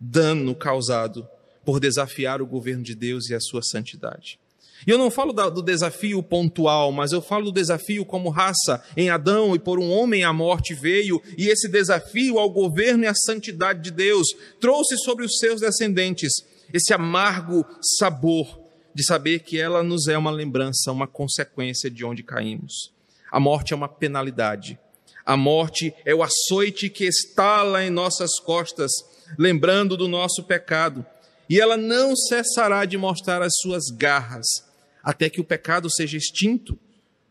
dano 0.00 0.54
causado 0.54 1.28
por 1.64 1.78
desafiar 1.78 2.42
o 2.42 2.46
governo 2.46 2.82
de 2.82 2.94
Deus 2.94 3.28
e 3.28 3.34
a 3.34 3.40
sua 3.40 3.62
santidade. 3.62 4.40
E 4.86 4.90
eu 4.90 4.98
não 4.98 5.10
falo 5.10 5.32
do 5.32 5.62
desafio 5.62 6.22
pontual, 6.22 6.90
mas 6.92 7.12
eu 7.12 7.20
falo 7.20 7.46
do 7.46 7.52
desafio 7.52 8.04
como 8.04 8.30
raça. 8.30 8.82
Em 8.96 9.10
Adão 9.10 9.54
e 9.54 9.58
por 9.58 9.78
um 9.78 9.90
homem 9.90 10.24
a 10.24 10.32
morte 10.32 10.74
veio, 10.74 11.22
e 11.36 11.48
esse 11.48 11.68
desafio 11.68 12.38
ao 12.38 12.50
governo 12.50 13.04
e 13.04 13.06
à 13.06 13.14
santidade 13.14 13.82
de 13.82 13.90
Deus 13.90 14.28
trouxe 14.58 14.96
sobre 14.98 15.24
os 15.24 15.38
seus 15.38 15.60
descendentes 15.60 16.32
esse 16.72 16.94
amargo 16.94 17.66
sabor 17.98 18.60
de 18.94 19.04
saber 19.04 19.40
que 19.40 19.60
ela 19.60 19.82
nos 19.82 20.08
é 20.08 20.16
uma 20.16 20.30
lembrança, 20.30 20.92
uma 20.92 21.06
consequência 21.06 21.90
de 21.90 22.04
onde 22.04 22.22
caímos. 22.22 22.92
A 23.30 23.38
morte 23.38 23.72
é 23.72 23.76
uma 23.76 23.88
penalidade. 23.88 24.78
A 25.24 25.36
morte 25.36 25.94
é 26.04 26.14
o 26.14 26.22
açoite 26.22 26.88
que 26.88 27.04
estala 27.04 27.84
em 27.84 27.90
nossas 27.90 28.38
costas, 28.40 28.90
lembrando 29.38 29.96
do 29.96 30.08
nosso 30.08 30.42
pecado. 30.44 31.04
E 31.48 31.60
ela 31.60 31.76
não 31.76 32.16
cessará 32.16 32.84
de 32.84 32.96
mostrar 32.96 33.42
as 33.42 33.52
suas 33.60 33.90
garras 33.90 34.69
até 35.02 35.28
que 35.30 35.40
o 35.40 35.44
pecado 35.44 35.90
seja 35.90 36.16
extinto 36.16 36.78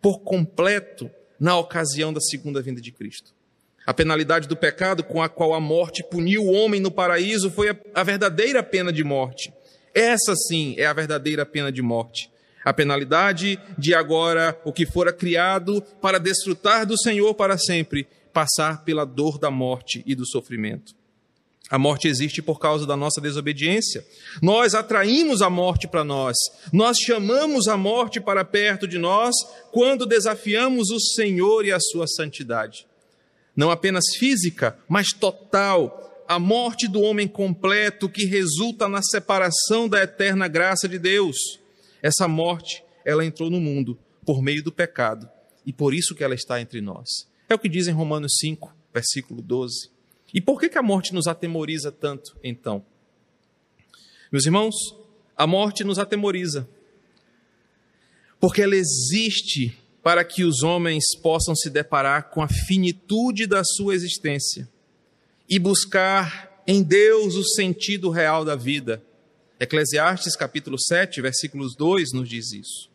por 0.02 0.20
completo 0.20 1.10
na 1.40 1.58
ocasião 1.58 2.12
da 2.12 2.20
segunda 2.20 2.62
vinda 2.62 2.82
de 2.82 2.92
Cristo. 2.92 3.34
A 3.86 3.94
penalidade 3.94 4.48
do 4.48 4.56
pecado 4.56 5.04
com 5.04 5.22
a 5.22 5.30
qual 5.30 5.54
a 5.54 5.60
morte 5.60 6.04
puniu 6.04 6.44
o 6.44 6.52
homem 6.52 6.80
no 6.80 6.92
paraíso 6.92 7.50
foi 7.50 7.76
a, 7.94 8.04
verdadeira 8.04 8.62
pena 8.62 8.94
de 8.94 9.04
morte. 9.04 9.52
Essa 9.96 10.36
sim 10.36 10.76
é 10.78 10.86
a 10.86 10.94
verdadeira 10.94 11.46
pena 11.46 11.72
de 11.72 11.82
morte. 11.82 12.30
A 12.64 12.74
penalidade 12.74 13.60
de 13.78 13.96
agora 13.96 14.60
o 14.64 14.72
que 14.72 14.86
fora 14.86 15.12
criado 15.12 15.82
para 16.02 16.20
desfrutar 16.20 16.86
do 16.86 17.00
Senhor 17.00 17.34
para 17.34 17.58
sempre, 17.58 18.08
passar 18.32 18.84
pela 18.84 19.06
dor 19.06 19.40
da 19.40 19.50
morte 19.50 20.04
e 20.06 20.14
do 20.14 20.28
sofrimento. 20.28 20.94
A 21.70 21.78
morte 21.78 22.08
existe 22.08 22.42
por 22.42 22.60
causa 22.60 22.88
da 22.88 22.98
nossa 22.98 23.22
desobediência. 23.22 24.04
Nós 24.42 24.74
atraímos 24.74 25.42
a 25.42 25.50
morte 25.50 25.88
para 25.88 26.04
nós. 26.04 26.36
Nós 26.74 26.98
chamamos 26.98 27.68
a 27.68 27.78
morte 27.78 28.20
para 28.20 28.44
perto 28.44 28.88
de 28.88 28.98
nós 28.98 29.36
quando 29.72 30.08
desafiamos 30.08 30.90
o 30.90 31.00
Senhor 31.00 31.64
e 31.66 31.72
a 31.72 31.80
sua 31.80 32.08
santidade. 32.08 32.88
Não 33.56 33.70
apenas 33.70 34.06
física, 34.18 34.80
mas 34.88 35.10
total. 35.10 36.26
A 36.28 36.40
morte 36.40 36.88
do 36.88 37.02
homem 37.02 37.28
completo 37.28 38.10
que 38.10 38.26
resulta 38.26 38.88
na 38.88 39.02
separação 39.02 39.88
da 39.88 40.02
eterna 40.02 40.48
graça 40.48 40.88
de 40.88 40.98
Deus. 40.98 41.38
Essa 42.02 42.28
morte, 42.28 42.84
ela 43.06 43.26
entrou 43.26 43.50
no 43.50 43.60
mundo 43.60 43.98
por 44.26 44.42
meio 44.42 44.64
do 44.64 44.72
pecado 44.72 45.30
e 45.66 45.74
por 45.74 45.94
isso 45.94 46.16
que 46.16 46.24
ela 46.24 46.34
está 46.34 46.60
entre 46.60 46.82
nós. 46.82 47.08
É 47.48 47.54
o 47.54 47.60
que 47.60 47.70
diz 47.70 47.88
em 47.88 47.92
Romanos 47.92 48.38
5, 48.40 48.74
versículo 48.94 49.42
12. 49.42 49.99
E 50.33 50.39
por 50.39 50.59
que, 50.59 50.69
que 50.69 50.77
a 50.77 50.83
morte 50.83 51.13
nos 51.13 51.27
atemoriza 51.27 51.91
tanto, 51.91 52.38
então? 52.43 52.86
Meus 54.31 54.45
irmãos, 54.45 54.75
a 55.36 55.48
morte 55.48 55.83
nos 55.83 55.98
atemoriza. 55.98 56.67
Porque 58.39 58.62
ela 58.62 58.75
existe 58.75 59.77
para 60.03 60.24
que 60.24 60.43
os 60.43 60.63
homens 60.63 61.03
possam 61.21 61.55
se 61.55 61.69
deparar 61.69 62.29
com 62.29 62.41
a 62.41 62.48
finitude 62.48 63.45
da 63.48 63.63
sua 63.63 63.95
existência 63.95 64.69
e 65.50 65.57
buscar 65.57 66.63
em 66.65 66.83
Deus 66.83 67.36
o 67.36 67.43
sentido 67.43 68.09
real 68.09 68.45
da 68.45 68.55
vida. 68.55 69.03
Eclesiastes 69.59 70.36
capítulo 70.36 70.79
7, 70.79 71.21
versículos 71.21 71.75
2 71.75 72.13
nos 72.13 72.29
diz 72.29 72.53
isso. 72.53 72.89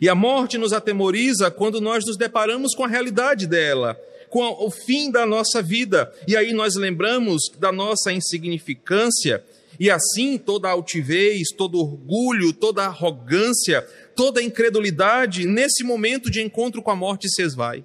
E 0.00 0.08
a 0.08 0.14
morte 0.14 0.58
nos 0.58 0.72
atemoriza 0.72 1.50
quando 1.50 1.80
nós 1.80 2.04
nos 2.04 2.16
deparamos 2.16 2.74
com 2.74 2.84
a 2.84 2.88
realidade 2.88 3.46
dela 3.46 3.98
com 4.34 4.42
o 4.66 4.68
fim 4.68 5.12
da 5.12 5.24
nossa 5.24 5.62
vida. 5.62 6.12
E 6.26 6.36
aí 6.36 6.52
nós 6.52 6.74
lembramos 6.74 7.44
da 7.56 7.70
nossa 7.70 8.12
insignificância, 8.12 9.44
e 9.78 9.88
assim 9.88 10.36
toda 10.36 10.68
altivez, 10.68 11.50
todo 11.56 11.78
orgulho, 11.78 12.52
toda 12.52 12.84
arrogância, 12.84 13.82
toda 14.16 14.42
incredulidade, 14.42 15.46
nesse 15.46 15.84
momento 15.84 16.28
de 16.28 16.42
encontro 16.42 16.82
com 16.82 16.90
a 16.90 16.96
morte 16.96 17.28
se 17.28 17.42
esvai. 17.42 17.84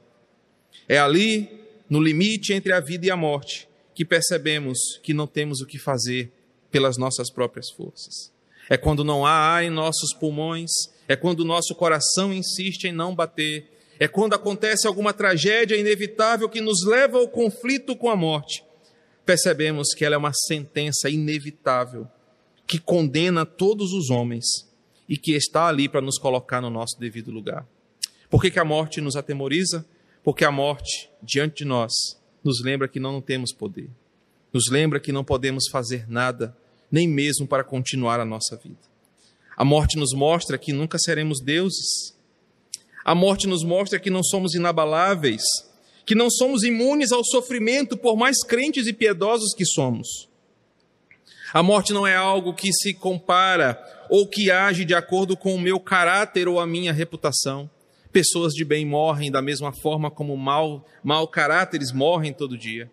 É 0.87 0.97
ali, 0.97 1.47
no 1.87 2.01
limite 2.01 2.51
entre 2.51 2.73
a 2.73 2.79
vida 2.79 3.05
e 3.05 3.11
a 3.11 3.15
morte, 3.15 3.69
que 3.93 4.03
percebemos 4.03 4.79
que 5.03 5.13
não 5.13 5.27
temos 5.27 5.61
o 5.61 5.67
que 5.67 5.77
fazer 5.77 6.31
pelas 6.71 6.97
nossas 6.97 7.31
próprias 7.31 7.69
forças. 7.69 8.31
É 8.67 8.75
quando 8.75 9.03
não 9.03 9.23
há 9.23 9.33
ar 9.33 9.63
em 9.63 9.69
nossos 9.69 10.15
pulmões, 10.15 10.71
é 11.07 11.15
quando 11.15 11.41
o 11.41 11.45
nosso 11.45 11.75
coração 11.75 12.33
insiste 12.33 12.85
em 12.85 12.91
não 12.91 13.13
bater, 13.13 13.69
é 13.99 14.07
quando 14.07 14.33
acontece 14.33 14.87
alguma 14.87 15.13
tragédia 15.13 15.75
inevitável 15.75 16.47
que 16.47 16.61
nos 16.61 16.85
leva 16.85 17.17
ao 17.17 17.27
conflito 17.27 17.95
com 17.97 18.09
a 18.09 18.15
morte. 18.15 18.63
Percebemos 19.25 19.93
que 19.93 20.05
ela 20.05 20.15
é 20.15 20.17
uma 20.17 20.31
sentença 20.33 21.09
inevitável 21.09 22.07
que 22.65 22.79
condena 22.79 23.45
todos 23.45 23.91
os 23.91 24.09
homens 24.09 24.45
e 25.07 25.17
que 25.17 25.33
está 25.33 25.67
ali 25.67 25.89
para 25.89 26.01
nos 26.01 26.17
colocar 26.17 26.61
no 26.61 26.69
nosso 26.69 26.97
devido 26.97 27.29
lugar. 27.29 27.67
Por 28.29 28.41
que, 28.41 28.49
que 28.49 28.59
a 28.59 28.63
morte 28.63 29.01
nos 29.01 29.15
atemoriza? 29.15 29.85
Porque 30.23 30.45
a 30.45 30.51
morte, 30.51 31.09
diante 31.21 31.63
de 31.63 31.65
nós, 31.65 31.91
nos 32.43 32.63
lembra 32.63 32.87
que 32.87 32.99
não 32.99 33.19
temos 33.19 33.51
poder, 33.51 33.89
nos 34.53 34.69
lembra 34.69 34.99
que 34.99 35.11
não 35.11 35.23
podemos 35.23 35.67
fazer 35.69 36.09
nada, 36.09 36.55
nem 36.91 37.07
mesmo 37.07 37.47
para 37.47 37.63
continuar 37.63 38.19
a 38.19 38.25
nossa 38.25 38.55
vida. 38.55 38.79
A 39.57 39.65
morte 39.65 39.97
nos 39.97 40.13
mostra 40.13 40.57
que 40.57 40.71
nunca 40.71 40.97
seremos 40.97 41.41
deuses, 41.41 42.15
a 43.03 43.15
morte 43.15 43.47
nos 43.47 43.63
mostra 43.63 43.99
que 43.99 44.09
não 44.09 44.23
somos 44.23 44.53
inabaláveis, 44.53 45.41
que 46.05 46.15
não 46.15 46.29
somos 46.29 46.63
imunes 46.63 47.11
ao 47.11 47.23
sofrimento, 47.23 47.97
por 47.97 48.15
mais 48.17 48.43
crentes 48.43 48.87
e 48.87 48.93
piedosos 48.93 49.53
que 49.55 49.65
somos. 49.65 50.27
A 51.53 51.63
morte 51.63 51.93
não 51.93 52.05
é 52.05 52.15
algo 52.15 52.53
que 52.53 52.71
se 52.71 52.93
compara 52.93 53.79
ou 54.09 54.27
que 54.27 54.51
age 54.51 54.85
de 54.85 54.93
acordo 54.93 55.35
com 55.35 55.55
o 55.55 55.59
meu 55.59 55.79
caráter 55.79 56.47
ou 56.47 56.59
a 56.59 56.67
minha 56.67 56.93
reputação. 56.93 57.69
Pessoas 58.11 58.53
de 58.53 58.65
bem 58.65 58.85
morrem 58.85 59.31
da 59.31 59.41
mesma 59.41 59.71
forma 59.71 60.11
como 60.11 60.35
mal, 60.35 60.85
mal 61.03 61.27
caráteres 61.27 61.91
morrem 61.91 62.33
todo 62.33 62.57
dia. 62.57 62.91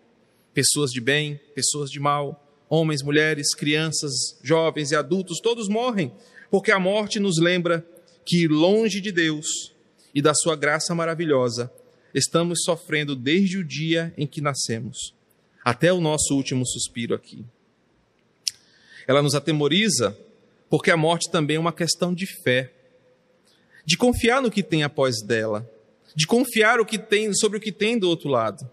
Pessoas 0.53 0.91
de 0.91 1.01
bem, 1.01 1.39
pessoas 1.53 1.89
de 1.89 1.99
mal, 1.99 2.43
homens, 2.69 3.03
mulheres, 3.03 3.53
crianças, 3.53 4.13
jovens 4.43 4.91
e 4.91 4.95
adultos, 4.95 5.39
todos 5.39 5.67
morrem, 5.67 6.11
porque 6.49 6.71
a 6.71 6.79
morte 6.79 7.19
nos 7.19 7.39
lembra 7.39 7.85
que 8.25 8.47
longe 8.47 8.99
de 8.99 9.11
Deus 9.11 9.75
e 10.17 10.21
da 10.21 10.33
sua 10.33 10.55
graça 10.55 10.95
maravilhosa, 10.95 11.71
estamos 12.11 12.63
sofrendo 12.63 13.15
desde 13.15 13.59
o 13.59 13.63
dia 13.63 14.11
em 14.17 14.25
que 14.25 14.41
nascemos, 14.41 15.13
até 15.63 15.93
o 15.93 16.01
nosso 16.01 16.33
último 16.33 16.65
suspiro 16.65 17.13
aqui. 17.13 17.45
Ela 19.07 19.21
nos 19.21 19.35
atemoriza 19.35 20.17
porque 20.71 20.89
a 20.89 20.97
morte 20.97 21.29
também 21.29 21.57
é 21.57 21.59
uma 21.59 21.71
questão 21.71 22.15
de 22.15 22.25
fé, 22.25 22.73
de 23.85 23.95
confiar 23.95 24.41
no 24.41 24.49
que 24.49 24.63
tem 24.63 24.81
após 24.81 25.21
dela, 25.21 25.69
de 26.15 26.25
confiar 26.25 26.79
o 26.79 26.85
que 26.85 26.97
tem 26.97 27.31
sobre 27.35 27.59
o 27.59 27.61
que 27.61 27.71
tem 27.71 27.99
do 27.99 28.09
outro 28.09 28.27
lado, 28.27 28.67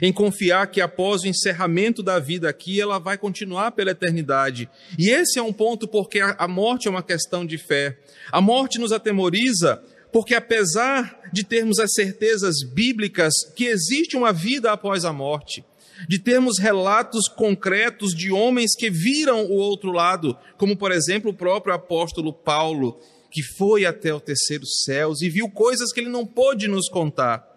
em 0.00 0.12
confiar 0.12 0.66
que 0.66 0.80
após 0.80 1.22
o 1.22 1.28
encerramento 1.28 2.02
da 2.02 2.18
vida 2.18 2.48
aqui, 2.48 2.80
ela 2.80 2.98
vai 2.98 3.16
continuar 3.16 3.70
pela 3.70 3.92
eternidade. 3.92 4.68
E 4.98 5.10
esse 5.10 5.38
é 5.38 5.42
um 5.42 5.52
ponto 5.52 5.86
porque 5.86 6.20
a 6.20 6.48
morte 6.48 6.88
é 6.88 6.90
uma 6.90 7.04
questão 7.04 7.46
de 7.46 7.56
fé. 7.56 7.96
A 8.32 8.40
morte 8.40 8.80
nos 8.80 8.90
atemoriza 8.90 9.80
porque 10.12 10.34
apesar 10.34 11.20
de 11.32 11.42
termos 11.42 11.78
as 11.78 11.92
certezas 11.94 12.56
bíblicas 12.62 13.32
que 13.56 13.64
existe 13.64 14.16
uma 14.16 14.32
vida 14.32 14.70
após 14.70 15.04
a 15.04 15.12
morte, 15.12 15.64
de 16.08 16.18
termos 16.18 16.58
relatos 16.58 17.28
concretos 17.28 18.14
de 18.14 18.30
homens 18.30 18.74
que 18.76 18.90
viram 18.90 19.46
o 19.46 19.54
outro 19.54 19.90
lado, 19.90 20.36
como 20.58 20.76
por 20.76 20.92
exemplo 20.92 21.30
o 21.30 21.34
próprio 21.34 21.74
apóstolo 21.74 22.32
Paulo, 22.32 23.00
que 23.30 23.42
foi 23.42 23.86
até 23.86 24.12
o 24.12 24.20
terceiro 24.20 24.66
céu 24.66 25.12
e 25.20 25.30
viu 25.30 25.48
coisas 25.48 25.92
que 25.92 26.00
ele 26.00 26.10
não 26.10 26.26
pôde 26.26 26.68
nos 26.68 26.88
contar, 26.88 27.48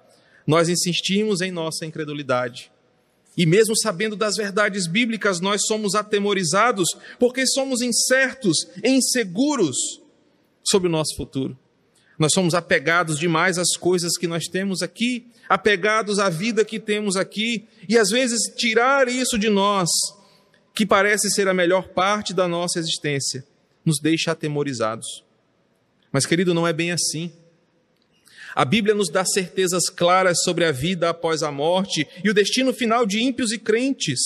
nós 0.48 0.70
insistimos 0.70 1.42
em 1.42 1.52
nossa 1.52 1.86
incredulidade. 1.86 2.72
E 3.38 3.46
mesmo 3.46 3.76
sabendo 3.76 4.16
das 4.16 4.38
verdades 4.38 4.88
bíblicas, 4.88 5.42
nós 5.42 5.66
somos 5.66 5.94
atemorizados 5.94 6.88
porque 7.20 7.46
somos 7.46 7.82
incertos, 7.82 8.66
inseguros 8.82 9.76
sobre 10.64 10.88
o 10.88 10.92
nosso 10.92 11.16
futuro. 11.18 11.58
Nós 12.18 12.32
somos 12.34 12.54
apegados 12.54 13.20
demais 13.20 13.58
às 13.58 13.76
coisas 13.76 14.18
que 14.18 14.28
nós 14.28 14.46
temos 14.46 14.82
aqui, 14.82 15.28
apegados 15.50 16.18
à 16.18 16.30
vida 16.30 16.64
que 16.64 16.80
temos 16.80 17.18
aqui, 17.18 17.68
e 17.90 17.98
às 17.98 18.10
vezes 18.10 18.54
tirar 18.56 19.08
isso 19.08 19.38
de 19.38 19.50
nós, 19.50 19.90
que 20.74 20.86
parece 20.86 21.30
ser 21.30 21.48
a 21.48 21.54
melhor 21.54 21.90
parte 21.90 22.34
da 22.34 22.48
nossa 22.48 22.80
existência, 22.80 23.46
nos 23.84 24.00
deixa 24.00 24.32
atemorizados. 24.32 25.24
Mas, 26.12 26.26
querido, 26.26 26.54
não 26.54 26.66
é 26.66 26.72
bem 26.72 26.92
assim. 26.92 27.32
A 28.56 28.64
Bíblia 28.64 28.96
nos 28.96 29.10
dá 29.10 29.26
certezas 29.26 29.90
claras 29.90 30.42
sobre 30.44 30.64
a 30.64 30.72
vida 30.72 31.10
após 31.10 31.44
a 31.44 31.52
morte 31.52 32.08
e 32.24 32.30
o 32.30 32.34
destino 32.34 32.74
final 32.74 33.06
de 33.06 33.20
ímpios 33.20 33.52
e 33.52 33.58
crentes. 33.58 34.20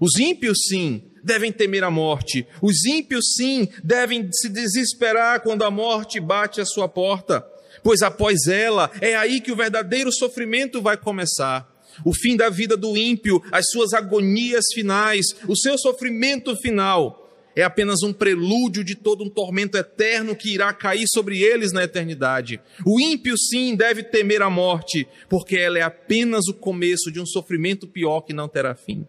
Os 0.00 0.16
ímpios, 0.20 0.58
sim, 0.68 1.02
devem 1.22 1.52
temer 1.52 1.84
a 1.84 1.90
morte. 1.90 2.46
Os 2.60 2.84
ímpios, 2.84 3.34
sim, 3.36 3.68
devem 3.82 4.28
se 4.32 4.48
desesperar 4.48 5.40
quando 5.40 5.62
a 5.62 5.70
morte 5.70 6.20
bate 6.20 6.60
à 6.60 6.64
sua 6.64 6.88
porta, 6.88 7.46
pois 7.82 8.02
após 8.02 8.46
ela 8.46 8.90
é 9.00 9.14
aí 9.14 9.40
que 9.40 9.52
o 9.52 9.56
verdadeiro 9.56 10.12
sofrimento 10.12 10.80
vai 10.82 10.96
começar. 10.96 11.70
O 12.04 12.14
fim 12.14 12.36
da 12.36 12.48
vida 12.48 12.76
do 12.76 12.96
ímpio, 12.96 13.42
as 13.52 13.66
suas 13.70 13.92
agonias 13.92 14.64
finais, 14.72 15.26
o 15.46 15.56
seu 15.56 15.76
sofrimento 15.76 16.56
final 16.56 17.22
é 17.54 17.62
apenas 17.62 18.02
um 18.02 18.12
prelúdio 18.12 18.82
de 18.82 18.94
todo 18.94 19.24
um 19.24 19.28
tormento 19.28 19.76
eterno 19.76 20.34
que 20.34 20.54
irá 20.54 20.72
cair 20.72 21.06
sobre 21.06 21.42
eles 21.42 21.70
na 21.70 21.84
eternidade. 21.84 22.60
O 22.84 22.98
ímpio, 22.98 23.36
sim, 23.36 23.76
deve 23.76 24.02
temer 24.02 24.42
a 24.42 24.48
morte, 24.48 25.06
porque 25.28 25.56
ela 25.56 25.78
é 25.78 25.82
apenas 25.82 26.48
o 26.48 26.54
começo 26.54 27.12
de 27.12 27.20
um 27.20 27.26
sofrimento 27.26 27.86
pior 27.86 28.22
que 28.22 28.32
não 28.32 28.48
terá 28.48 28.74
fim. 28.74 29.06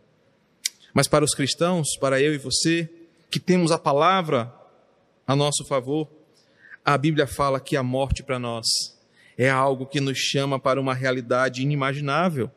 Mas 0.94 1.08
para 1.08 1.26
os 1.26 1.34
cristãos, 1.34 1.98
para 2.00 2.22
eu 2.22 2.34
e 2.34 2.38
você, 2.38 2.90
que 3.32 3.40
temos 3.40 3.72
a 3.72 3.80
palavra 3.80 4.54
a 5.26 5.36
nosso 5.36 5.66
favor, 5.66 6.08
a 6.86 6.98
Bíblia 6.98 7.26
fala 7.26 7.60
que 7.60 7.76
a 7.76 7.82
morte 7.82 8.22
para 8.22 8.38
nós 8.38 8.66
é 9.38 9.50
algo 9.50 9.86
que 9.86 10.00
nos 10.00 10.18
chama 10.18 10.60
para 10.60 10.80
uma 10.80 10.94
realidade 10.94 11.62
inimaginável. 11.62 12.52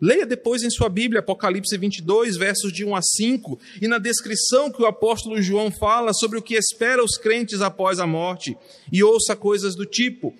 Leia 0.00 0.26
depois 0.26 0.62
em 0.62 0.70
sua 0.70 0.88
Bíblia 0.88 1.20
Apocalipse 1.20 1.76
22, 1.76 2.36
versos 2.36 2.72
de 2.72 2.84
1 2.84 2.96
a 2.96 3.00
5, 3.02 3.58
e 3.80 3.86
na 3.86 3.98
descrição 3.98 4.70
que 4.70 4.82
o 4.82 4.86
apóstolo 4.86 5.40
João 5.40 5.70
fala 5.70 6.12
sobre 6.12 6.38
o 6.38 6.42
que 6.42 6.54
espera 6.54 7.04
os 7.04 7.16
crentes 7.16 7.60
após 7.60 8.00
a 8.00 8.06
morte, 8.06 8.56
e 8.90 9.02
ouça 9.04 9.36
coisas 9.36 9.76
do 9.76 9.86
tipo: 9.86 10.34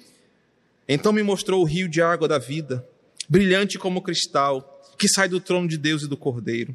Então 0.89 1.13
me 1.13 1.23
mostrou 1.23 1.61
o 1.61 1.67
rio 1.67 1.89
de 1.89 2.03
água 2.03 2.27
da 2.27 2.39
vida, 2.39 2.85
brilhante 3.29 3.79
como 3.79 4.03
cristal, 4.03 4.83
que 4.99 5.09
sai 5.09 5.29
do 5.29 5.39
trono 5.39 5.69
de 5.69 5.77
Deus 5.77 6.03
e 6.03 6.09
do 6.09 6.17
Cordeiro. 6.17 6.75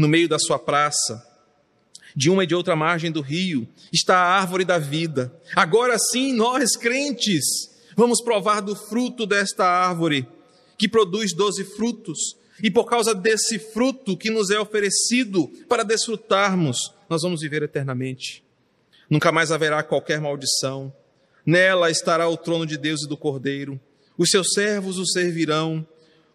No 0.00 0.08
meio 0.08 0.26
da 0.26 0.38
sua 0.38 0.58
praça, 0.58 1.22
de 2.16 2.30
uma 2.30 2.44
e 2.44 2.46
de 2.46 2.54
outra 2.54 2.74
margem 2.74 3.12
do 3.12 3.20
rio, 3.20 3.68
está 3.92 4.16
a 4.16 4.40
árvore 4.40 4.64
da 4.64 4.78
vida. 4.78 5.30
Agora 5.54 5.98
sim, 5.98 6.32
nós 6.32 6.74
crentes, 6.74 7.44
vamos 7.94 8.22
provar 8.22 8.62
do 8.62 8.74
fruto 8.74 9.26
desta 9.26 9.66
árvore 9.66 10.26
que 10.78 10.88
produz 10.88 11.34
doze 11.34 11.64
frutos, 11.64 12.34
e 12.62 12.70
por 12.70 12.86
causa 12.86 13.14
desse 13.14 13.58
fruto 13.58 14.16
que 14.16 14.30
nos 14.30 14.48
é 14.48 14.58
oferecido 14.58 15.48
para 15.68 15.82
desfrutarmos, 15.82 16.94
nós 17.06 17.20
vamos 17.20 17.42
viver 17.42 17.62
eternamente. 17.62 18.42
Nunca 19.10 19.30
mais 19.30 19.52
haverá 19.52 19.82
qualquer 19.82 20.18
maldição. 20.18 20.90
Nela 21.44 21.90
estará 21.90 22.26
o 22.26 22.38
trono 22.38 22.64
de 22.64 22.78
Deus 22.78 23.02
e 23.02 23.06
do 23.06 23.18
Cordeiro. 23.18 23.78
Os 24.16 24.30
seus 24.30 24.54
servos 24.54 24.96
o 24.96 25.04
servirão, 25.04 25.86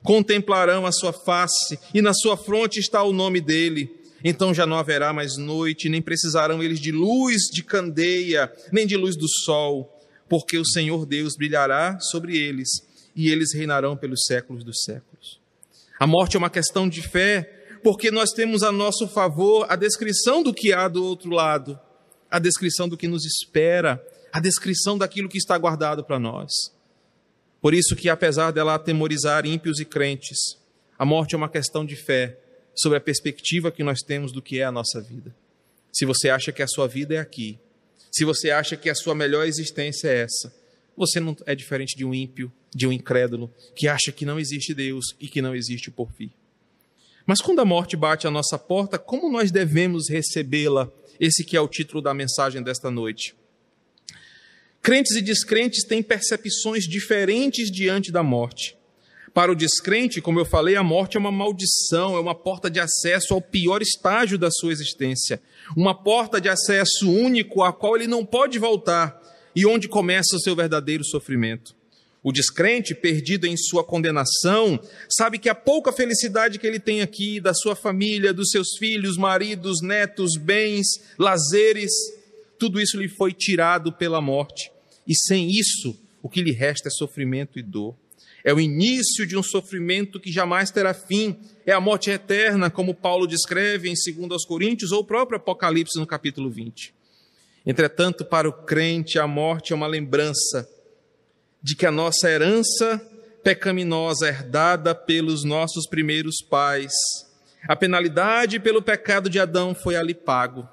contemplarão 0.06 0.86
a 0.86 0.92
sua 0.92 1.12
face, 1.12 1.78
e 1.94 2.02
na 2.02 2.14
sua 2.14 2.38
fronte 2.38 2.80
está 2.80 3.04
o 3.04 3.12
nome 3.12 3.42
dele. 3.42 3.90
Então 4.24 4.54
já 4.54 4.66
não 4.66 4.78
haverá 4.78 5.12
mais 5.12 5.38
noite, 5.38 5.90
nem 5.90 6.02
precisarão 6.02 6.64
eles 6.64 6.80
de 6.80 6.92
luz 6.92 7.44
de 7.52 7.64
candeia, 7.64 8.52
nem 8.72 8.88
de 8.88 8.96
luz 8.96 9.18
do 9.18 9.28
sol, 9.28 10.00
porque 10.30 10.58
o 10.58 10.66
Senhor 10.66 11.06
Deus 11.06 11.36
brilhará 11.36 12.00
sobre 12.00 12.38
eles 12.38 12.70
e 13.16 13.30
eles 13.30 13.54
reinarão 13.54 13.98
pelos 13.98 14.24
séculos 14.26 14.64
dos 14.64 14.82
séculos. 14.84 15.40
A 16.00 16.06
morte 16.06 16.36
é 16.36 16.40
uma 16.40 16.50
questão 16.50 16.88
de 16.88 17.02
fé, 17.02 17.44
porque 17.84 18.12
nós 18.12 18.32
temos 18.32 18.64
a 18.64 18.72
nosso 18.72 19.08
favor 19.08 19.66
a 19.70 19.76
descrição 19.76 20.44
do 20.44 20.54
que 20.54 20.74
há 20.74 20.88
do 20.88 21.04
outro 21.04 21.30
lado, 21.30 21.80
a 22.30 22.40
descrição 22.40 22.90
do 22.90 22.98
que 22.98 23.08
nos 23.08 23.26
espera, 23.26 24.04
a 24.34 24.40
descrição 24.40 24.98
daquilo 24.98 25.30
que 25.30 25.38
está 25.38 25.58
guardado 25.58 26.04
para 26.04 26.20
nós. 26.20 26.75
Por 27.66 27.74
isso 27.74 27.96
que 27.96 28.10
apesar 28.10 28.52
dela 28.52 28.76
atemorizar 28.76 29.44
ímpios 29.44 29.80
e 29.80 29.86
crentes, 29.86 30.38
a 31.00 31.04
morte 31.04 31.34
é 31.34 31.38
uma 31.40 31.50
questão 31.50 31.84
de 31.84 31.96
fé 31.96 32.38
sobre 32.76 33.00
a 33.00 33.02
perspectiva 33.02 33.72
que 33.72 33.84
nós 33.84 34.04
temos 34.04 34.32
do 34.32 34.40
que 34.40 34.60
é 34.60 34.64
a 34.64 34.72
nossa 34.72 35.02
vida. 35.02 35.36
Se 35.92 36.06
você 36.06 36.30
acha 36.30 36.52
que 36.52 36.62
a 36.62 36.68
sua 36.68 36.88
vida 36.88 37.16
é 37.16 37.18
aqui, 37.18 37.58
se 38.12 38.24
você 38.24 38.52
acha 38.52 38.78
que 38.78 38.88
a 38.88 38.94
sua 38.94 39.16
melhor 39.16 39.48
existência 39.48 40.10
é 40.10 40.18
essa, 40.18 40.54
você 40.96 41.20
não 41.20 41.36
é 41.48 41.56
diferente 41.56 41.98
de 41.98 42.06
um 42.06 42.14
ímpio, 42.14 42.54
de 42.70 42.86
um 42.86 42.94
incrédulo, 42.94 43.52
que 43.76 43.88
acha 43.88 44.12
que 44.12 44.28
não 44.28 44.40
existe 44.40 44.72
Deus 44.72 45.04
e 45.20 45.28
que 45.28 45.42
não 45.42 45.56
existe 45.56 45.90
o 45.90 45.92
porvir. 45.92 46.30
Mas 47.26 47.42
quando 47.42 47.62
a 47.62 47.66
morte 47.66 47.98
bate 47.98 48.28
à 48.28 48.30
nossa 48.30 48.60
porta, 48.60 49.00
como 49.00 49.28
nós 49.28 49.50
devemos 49.50 50.08
recebê-la? 50.08 50.88
Esse 51.20 51.44
que 51.44 51.58
é 51.58 51.62
o 51.62 51.68
título 51.68 52.00
da 52.00 52.14
mensagem 52.14 52.62
desta 52.62 52.92
noite. 52.92 53.34
Crentes 54.86 55.16
e 55.16 55.22
descrentes 55.24 55.84
têm 55.84 56.04
percepções 56.04 56.84
diferentes 56.84 57.72
diante 57.72 58.12
da 58.12 58.22
morte. 58.22 58.78
Para 59.34 59.52
o 59.52 59.56
descrente, 59.56 60.22
como 60.22 60.40
eu 60.40 60.46
falei, 60.46 60.76
a 60.76 60.84
morte 60.84 61.18
é 61.18 61.20
uma 61.20 61.32
maldição, 61.32 62.16
é 62.16 62.20
uma 62.20 62.36
porta 62.36 62.70
de 62.70 62.80
acesso 62.80 63.34
ao 63.34 63.42
pior 63.42 63.82
estágio 63.82 64.38
da 64.38 64.52
sua 64.52 64.72
existência, 64.72 65.42
uma 65.76 65.96
porta 65.96 66.40
de 66.40 66.50
acesso 66.50 67.10
único 67.10 67.64
a 67.64 67.74
qual 67.74 67.96
ele 67.96 68.06
não 68.06 68.24
pode 68.24 68.60
voltar, 68.60 69.20
e 69.56 69.66
onde 69.66 69.88
começa 69.88 70.36
o 70.36 70.40
seu 70.40 70.56
verdadeiro 70.56 71.04
sofrimento. 71.04 71.76
O 72.22 72.32
descrente, 72.32 72.94
perdido 72.94 73.48
em 73.48 73.58
sua 73.58 73.84
condenação, 73.84 74.80
sabe 75.10 75.40
que 75.40 75.50
a 75.50 75.56
pouca 75.56 75.92
felicidade 75.92 76.60
que 76.60 76.68
ele 76.68 76.80
tem 76.80 77.02
aqui, 77.02 77.40
da 77.40 77.56
sua 77.56 77.76
família, 77.76 78.32
dos 78.32 78.52
seus 78.52 78.78
filhos, 78.78 79.18
maridos, 79.18 79.82
netos, 79.82 80.38
bens, 80.38 80.86
lazeres, 81.18 81.92
tudo 82.60 82.80
isso 82.80 83.00
lhe 83.00 83.10
foi 83.10 83.34
tirado 83.34 83.92
pela 83.92 84.22
morte. 84.22 84.75
E 85.08 85.16
sem 85.16 85.50
isso, 85.50 85.98
o 86.22 86.30
que 86.30 86.42
lhe 86.42 86.52
resta 86.52 86.88
é 86.88 86.92
sofrimento 86.92 87.60
e 87.60 87.64
dor. 87.64 87.96
É 88.44 88.54
o 88.54 88.60
início 88.60 89.26
de 89.26 89.36
um 89.36 89.42
sofrimento 89.42 90.20
que 90.20 90.32
jamais 90.32 90.70
terá 90.70 90.94
fim. 90.94 91.40
É 91.66 91.72
a 91.72 91.82
morte 91.82 92.12
eterna, 92.12 92.70
como 92.70 92.94
Paulo 92.94 93.26
descreve 93.26 93.90
em 93.90 93.94
2 93.94 94.46
Coríntios 94.46 94.92
ou 94.92 95.02
o 95.02 95.06
próprio 95.06 95.38
Apocalipse 95.38 95.98
no 95.98 96.06
capítulo 96.06 96.50
20. 96.50 96.94
Entretanto, 97.66 98.24
para 98.24 98.48
o 98.48 98.54
crente, 98.54 99.18
a 99.18 99.26
morte 99.26 99.74
é 99.74 99.76
uma 99.76 99.88
lembrança 99.88 100.70
de 101.62 101.76
que 101.76 101.88
a 101.88 101.92
nossa 101.92 102.30
herança 102.30 103.02
pecaminosa 103.44 104.28
herdada 104.28 104.94
pelos 104.94 105.44
nossos 105.44 105.88
primeiros 105.88 106.38
pais, 106.48 106.92
a 107.68 107.76
penalidade 107.76 108.60
pelo 108.60 108.82
pecado 108.82 109.30
de 109.30 109.40
Adão 109.40 109.74
foi 109.74 109.96
ali 109.96 110.14
pago. 110.14 110.70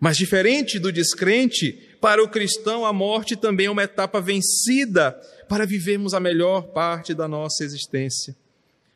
Mas 0.00 0.16
diferente 0.16 0.78
do 0.78 0.92
descrente, 0.92 1.95
para 2.06 2.22
o 2.22 2.28
cristão 2.28 2.86
a 2.86 2.92
morte 2.92 3.34
também 3.34 3.66
é 3.66 3.70
uma 3.70 3.82
etapa 3.82 4.20
vencida 4.20 5.20
para 5.48 5.66
vivermos 5.66 6.14
a 6.14 6.20
melhor 6.20 6.68
parte 6.68 7.12
da 7.12 7.26
nossa 7.26 7.64
existência, 7.64 8.36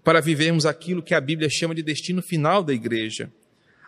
para 0.04 0.20
vivermos 0.20 0.64
aquilo 0.64 1.02
que 1.02 1.12
a 1.12 1.20
Bíblia 1.20 1.48
chama 1.50 1.74
de 1.74 1.82
destino 1.82 2.22
final 2.22 2.62
da 2.62 2.72
igreja. 2.72 3.28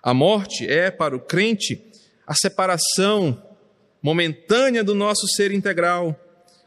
A 0.02 0.12
morte 0.12 0.68
é, 0.68 0.90
para 0.90 1.14
o 1.14 1.20
crente, 1.20 1.80
a 2.26 2.34
separação 2.34 3.40
momentânea 4.02 4.82
do 4.82 4.92
nosso 4.92 5.28
ser 5.28 5.52
integral, 5.52 6.18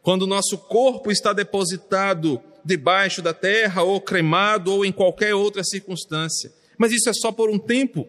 quando 0.01 0.21
o 0.21 0.27
nosso 0.27 0.57
corpo 0.57 1.11
está 1.11 1.33
depositado 1.33 2.41
debaixo 2.63 3.21
da 3.21 3.33
terra, 3.33 3.83
ou 3.83 3.99
cremado, 3.99 4.71
ou 4.71 4.85
em 4.85 4.93
qualquer 4.93 5.35
outra 5.35 5.61
circunstância. 5.61 6.53
Mas 6.77 6.93
isso 6.93 7.09
é 7.09 7.13
só 7.13 7.33
por 7.33 7.49
um 7.49 7.59
tempo, 7.59 8.07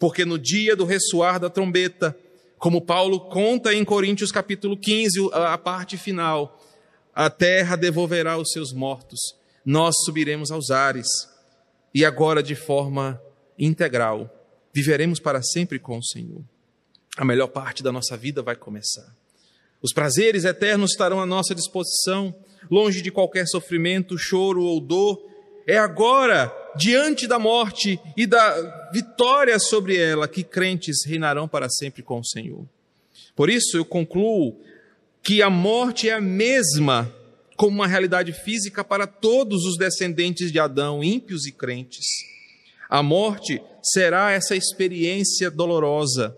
porque 0.00 0.24
no 0.24 0.36
dia 0.36 0.74
do 0.74 0.84
ressoar 0.84 1.38
da 1.38 1.48
trombeta, 1.48 2.18
como 2.64 2.80
Paulo 2.80 3.20
conta 3.20 3.74
em 3.74 3.84
Coríntios 3.84 4.32
capítulo 4.32 4.74
15, 4.74 5.28
a 5.34 5.58
parte 5.58 5.98
final, 5.98 6.58
a 7.14 7.28
terra 7.28 7.76
devolverá 7.76 8.38
os 8.38 8.52
seus 8.52 8.72
mortos, 8.72 9.20
nós 9.66 9.94
subiremos 10.02 10.50
aos 10.50 10.70
ares, 10.70 11.06
e 11.94 12.06
agora 12.06 12.42
de 12.42 12.54
forma 12.54 13.20
integral, 13.58 14.30
viveremos 14.72 15.20
para 15.20 15.42
sempre 15.42 15.78
com 15.78 15.98
o 15.98 16.02
Senhor 16.02 16.42
a 17.18 17.24
melhor 17.26 17.48
parte 17.48 17.82
da 17.82 17.92
nossa 17.92 18.16
vida 18.16 18.40
vai 18.40 18.56
começar. 18.56 19.14
Os 19.82 19.92
prazeres 19.92 20.46
eternos 20.46 20.92
estarão 20.92 21.20
à 21.20 21.26
nossa 21.26 21.54
disposição, 21.54 22.34
longe 22.70 23.02
de 23.02 23.10
qualquer 23.10 23.46
sofrimento, 23.46 24.16
choro 24.16 24.64
ou 24.64 24.80
dor. 24.80 25.22
É 25.66 25.76
agora, 25.76 26.50
diante 26.76 27.26
da 27.26 27.38
morte 27.38 27.98
e 28.16 28.26
da 28.26 28.90
vitória 28.92 29.58
sobre 29.58 29.96
ela, 29.96 30.28
que 30.28 30.42
crentes 30.42 31.04
reinarão 31.06 31.48
para 31.48 31.68
sempre 31.68 32.02
com 32.02 32.20
o 32.20 32.24
Senhor. 32.24 32.64
Por 33.34 33.50
isso 33.50 33.76
eu 33.76 33.84
concluo 33.84 34.56
que 35.22 35.42
a 35.42 35.50
morte 35.50 36.08
é 36.08 36.12
a 36.12 36.20
mesma 36.20 37.12
como 37.56 37.76
uma 37.76 37.86
realidade 37.86 38.32
física 38.32 38.84
para 38.84 39.06
todos 39.06 39.64
os 39.64 39.76
descendentes 39.76 40.50
de 40.50 40.58
Adão, 40.58 41.02
ímpios 41.02 41.46
e 41.46 41.52
crentes. 41.52 42.06
A 42.88 43.02
morte 43.02 43.60
será 43.82 44.32
essa 44.32 44.56
experiência 44.56 45.50
dolorosa, 45.50 46.36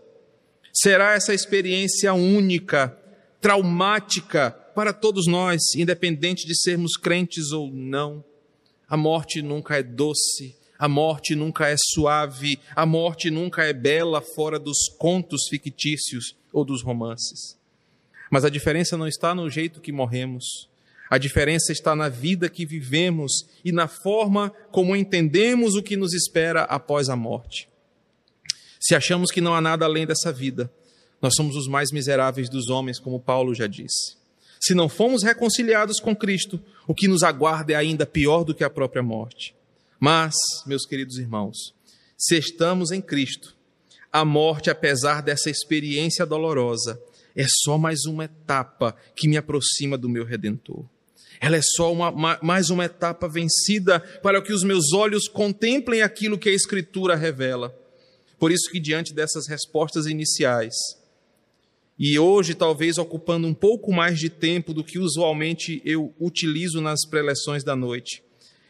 será 0.72 1.14
essa 1.14 1.32
experiência 1.34 2.12
única, 2.12 2.96
traumática 3.40 4.50
para 4.74 4.92
todos 4.92 5.26
nós, 5.26 5.62
independente 5.74 6.46
de 6.46 6.54
sermos 6.58 6.96
crentes 6.96 7.50
ou 7.50 7.70
não. 7.72 8.24
A 8.88 8.96
morte 8.96 9.42
nunca 9.42 9.76
é 9.76 9.82
doce, 9.82 10.56
a 10.78 10.88
morte 10.88 11.34
nunca 11.34 11.68
é 11.68 11.76
suave, 11.94 12.58
a 12.74 12.86
morte 12.86 13.30
nunca 13.30 13.64
é 13.64 13.72
bela 13.72 14.20
fora 14.20 14.58
dos 14.58 14.88
contos 14.98 15.48
fictícios 15.48 16.36
ou 16.52 16.64
dos 16.64 16.82
romances. 16.82 17.58
Mas 18.30 18.44
a 18.44 18.50
diferença 18.50 18.96
não 18.96 19.06
está 19.06 19.34
no 19.34 19.48
jeito 19.48 19.80
que 19.80 19.92
morremos, 19.92 20.68
a 21.08 21.18
diferença 21.18 21.72
está 21.72 21.94
na 21.94 22.08
vida 22.08 22.48
que 22.48 22.66
vivemos 22.66 23.32
e 23.64 23.70
na 23.70 23.86
forma 23.86 24.50
como 24.70 24.96
entendemos 24.96 25.74
o 25.74 25.82
que 25.82 25.96
nos 25.96 26.12
espera 26.12 26.62
após 26.64 27.08
a 27.08 27.16
morte. 27.16 27.68
Se 28.80 28.94
achamos 28.94 29.30
que 29.30 29.40
não 29.40 29.54
há 29.54 29.60
nada 29.60 29.84
além 29.84 30.06
dessa 30.06 30.32
vida, 30.32 30.70
nós 31.22 31.34
somos 31.34 31.56
os 31.56 31.68
mais 31.68 31.90
miseráveis 31.92 32.48
dos 32.48 32.68
homens, 32.68 32.98
como 32.98 33.20
Paulo 33.20 33.54
já 33.54 33.66
disse. 33.66 34.16
Se 34.66 34.74
não 34.74 34.88
fomos 34.88 35.22
reconciliados 35.22 36.00
com 36.00 36.16
Cristo, 36.16 36.60
o 36.88 36.94
que 36.94 37.06
nos 37.06 37.22
aguarda 37.22 37.72
é 37.72 37.76
ainda 37.76 38.04
pior 38.04 38.42
do 38.42 38.52
que 38.52 38.64
a 38.64 38.70
própria 38.70 39.00
morte. 39.00 39.54
Mas, 40.00 40.34
meus 40.66 40.84
queridos 40.84 41.18
irmãos, 41.18 41.72
se 42.18 42.36
estamos 42.36 42.90
em 42.90 43.00
Cristo, 43.00 43.54
a 44.10 44.24
morte, 44.24 44.68
apesar 44.68 45.22
dessa 45.22 45.48
experiência 45.48 46.26
dolorosa, 46.26 47.00
é 47.36 47.46
só 47.62 47.78
mais 47.78 48.06
uma 48.06 48.24
etapa 48.24 48.96
que 49.14 49.28
me 49.28 49.36
aproxima 49.36 49.96
do 49.96 50.08
meu 50.08 50.24
Redentor. 50.24 50.84
Ela 51.40 51.58
é 51.58 51.62
só 51.62 51.92
uma, 51.92 52.10
mais 52.42 52.68
uma 52.68 52.86
etapa 52.86 53.28
vencida 53.28 54.00
para 54.20 54.42
que 54.42 54.52
os 54.52 54.64
meus 54.64 54.92
olhos 54.92 55.28
contemplem 55.28 56.02
aquilo 56.02 56.36
que 56.36 56.48
a 56.48 56.52
Escritura 56.52 57.14
revela. 57.14 57.72
Por 58.36 58.50
isso 58.50 58.68
que 58.72 58.80
diante 58.80 59.14
dessas 59.14 59.46
respostas 59.46 60.06
iniciais, 60.06 60.74
e 61.98 62.18
hoje 62.18 62.54
talvez 62.54 62.98
ocupando 62.98 63.46
um 63.46 63.54
pouco 63.54 63.92
mais 63.92 64.18
de 64.18 64.28
tempo 64.28 64.74
do 64.74 64.84
que 64.84 64.98
usualmente 64.98 65.80
eu 65.84 66.14
utilizo 66.20 66.80
nas 66.80 67.06
preleções 67.08 67.64
da 67.64 67.74
noite, 67.74 68.22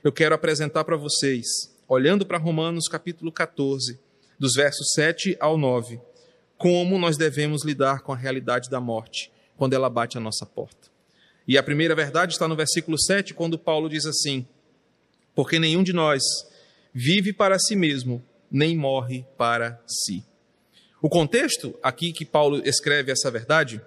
eu 0.05 0.13
quero 0.13 0.35
apresentar 0.35 0.85
para 0.85 0.97
vocês, 0.97 1.47
olhando 1.89 2.25
para 2.25 2.39
Romanos 2.39 2.87
capítulo 2.89 3.33
14, 3.33 3.99
dos 4.39 4.55
versos 4.55 4.93
7 4.95 5.37
ao 5.41 5.59
9, 5.59 6.01
como 6.57 6.99
nós 6.99 7.17
devemos 7.17 7.65
lidar 7.65 8.03
com 8.03 8.13
a 8.13 8.17
realidade 8.17 8.71
da 8.71 8.81
morte 8.81 9.33
quando 9.57 9.73
ela 9.73 9.91
bate 9.91 10.17
a 10.17 10.21
nossa 10.21 10.47
porta. 10.47 10.89
E 11.49 11.57
a 11.57 11.63
primeira 11.63 11.95
verdade 11.95 12.33
está 12.33 12.47
no 12.47 12.57
versículo 12.57 13.01
7, 13.01 13.35
quando 13.35 13.59
Paulo 13.59 13.89
diz 13.89 14.05
assim: 14.05 14.47
Porque 15.35 15.59
nenhum 15.59 15.83
de 15.83 15.93
nós 15.93 16.23
vive 16.93 17.33
para 17.33 17.59
si 17.59 17.77
mesmo, 17.77 18.23
nem 18.51 18.77
morre 18.77 19.25
para 19.37 19.81
si. 19.87 20.25
O 21.07 21.09
contexto 21.09 21.79
aqui 21.85 22.13
que 22.13 22.25
Paulo 22.25 22.61
escreve 22.65 23.13
essa 23.13 23.31
verdade 23.31 23.77
está 23.77 23.85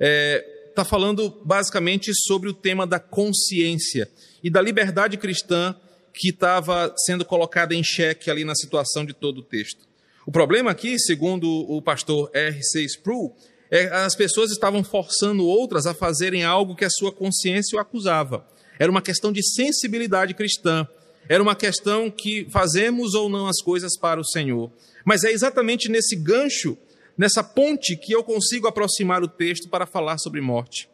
é, 0.00 0.72
tá 0.74 0.84
falando 0.84 1.30
basicamente 1.44 2.10
sobre 2.12 2.48
o 2.48 2.52
tema 2.52 2.84
da 2.84 2.98
consciência 2.98 4.10
e 4.42 4.50
da 4.50 4.60
liberdade 4.60 5.16
cristã 5.16 5.76
que 6.12 6.30
estava 6.30 6.92
sendo 7.06 7.24
colocada 7.24 7.72
em 7.72 7.84
xeque 7.84 8.32
ali 8.32 8.44
na 8.44 8.56
situação 8.56 9.04
de 9.04 9.12
todo 9.12 9.38
o 9.38 9.42
texto. 9.44 9.86
O 10.26 10.32
problema 10.32 10.72
aqui, 10.72 10.98
segundo 10.98 11.48
o 11.48 11.80
pastor 11.80 12.32
R.C. 12.34 12.82
Sproul, 12.82 13.36
é, 13.70 13.84
as 13.84 14.16
pessoas 14.16 14.50
estavam 14.50 14.82
forçando 14.82 15.46
outras 15.46 15.86
a 15.86 15.94
fazerem 15.94 16.42
algo 16.42 16.74
que 16.74 16.84
a 16.84 16.90
sua 16.90 17.12
consciência 17.12 17.76
o 17.76 17.80
acusava. 17.80 18.44
Era 18.76 18.90
uma 18.90 19.00
questão 19.00 19.30
de 19.30 19.40
sensibilidade 19.54 20.34
cristã. 20.34 20.84
Era 21.28 21.42
uma 21.42 21.56
questão 21.56 22.10
que 22.10 22.46
fazemos 22.50 23.14
ou 23.14 23.28
não 23.28 23.46
as 23.46 23.60
coisas 23.60 23.98
para 23.98 24.20
o 24.20 24.24
Senhor. 24.24 24.70
Mas 25.04 25.24
é 25.24 25.32
exatamente 25.32 25.88
nesse 25.88 26.16
gancho, 26.16 26.76
nessa 27.16 27.42
ponte, 27.42 27.96
que 27.96 28.12
eu 28.12 28.22
consigo 28.22 28.66
aproximar 28.66 29.22
o 29.22 29.28
texto 29.28 29.68
para 29.68 29.86
falar 29.86 30.18
sobre 30.18 30.40
morte. 30.40 30.88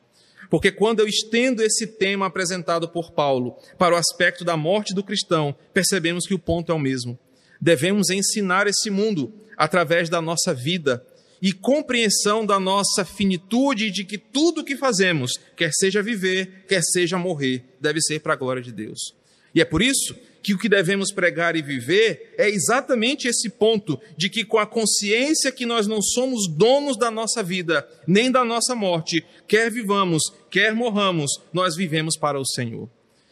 Porque 0.51 0.71
quando 0.71 1.01
eu 1.01 1.07
estendo 1.07 1.62
esse 1.62 1.87
tema 1.87 2.27
apresentado 2.27 2.88
por 2.88 3.12
Paulo 3.12 3.57
para 3.79 3.95
o 3.95 3.99
aspecto 3.99 4.45
da 4.45 4.57
morte 4.57 4.95
do 4.95 5.03
cristão, 5.03 5.55
percebemos 5.73 6.27
que 6.27 6.35
o 6.35 6.38
ponto 6.38 6.71
é 6.71 6.75
o 6.75 6.79
mesmo. 6.79 7.18
Devemos 7.61 8.11
ensinar 8.11 8.66
esse 8.66 8.90
mundo 8.90 9.33
através 9.57 10.09
da 10.09 10.21
nossa 10.21 10.53
vida, 10.53 11.05
e 11.42 11.53
compreensão 11.53 12.47
da 12.47 12.61
nossa 12.61 13.05
finitude 13.05 13.90
de 13.90 14.05
que 14.05 14.16
tudo 14.16 14.61
o 14.61 14.64
que 14.64 14.77
fazemos, 14.77 15.33
quer 15.57 15.73
seja 15.73 16.01
viver, 16.01 16.64
quer 16.68 16.81
seja 16.85 17.18
morrer, 17.18 17.64
deve 17.81 18.01
ser 18.01 18.21
para 18.21 18.35
a 18.35 18.37
glória 18.37 18.62
de 18.62 18.71
Deus. 18.71 19.12
E 19.54 19.60
é 19.60 19.64
por 19.64 19.82
isso 19.82 20.14
que 20.42 20.54
o 20.54 20.58
que 20.58 20.68
devemos 20.68 21.12
pregar 21.12 21.54
e 21.54 21.62
viver 21.62 22.34
é 22.36 22.48
exatamente 22.48 23.28
esse 23.28 23.48
ponto 23.48 24.00
de 24.16 24.28
que, 24.28 24.44
com 24.44 24.58
a 24.58 24.66
consciência 24.66 25.52
que 25.52 25.64
nós 25.64 25.86
não 25.86 26.02
somos 26.02 26.48
donos 26.48 26.98
da 26.98 27.10
nossa 27.10 27.42
vida, 27.42 27.86
nem 28.06 28.30
da 28.30 28.44
nossa 28.44 28.74
morte, 28.74 29.24
quer 29.46 29.70
vivamos, 29.70 30.22
quer 30.50 30.74
morramos, 30.74 31.40
nós 31.52 31.76
vivemos 31.76 32.16
para 32.16 32.40
o 32.40 32.44
Senhor. 32.44 32.88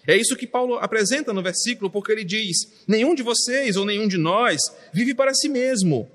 É 0.06 0.16
isso 0.16 0.37
que 0.37 0.46
Paulo 0.46 0.76
apresenta 0.76 1.33
no 1.33 1.42
versículo, 1.42 1.90
porque 1.90 2.12
ele 2.12 2.24
diz: 2.24 2.56
nenhum 2.87 3.14
de 3.14 3.22
vocês 3.22 3.76
ou 3.76 3.85
nenhum 3.85 4.06
de 4.06 4.16
nós 4.16 4.61
vive 4.92 5.14
para 5.14 5.35
si 5.35 5.48
mesmo 5.48 6.09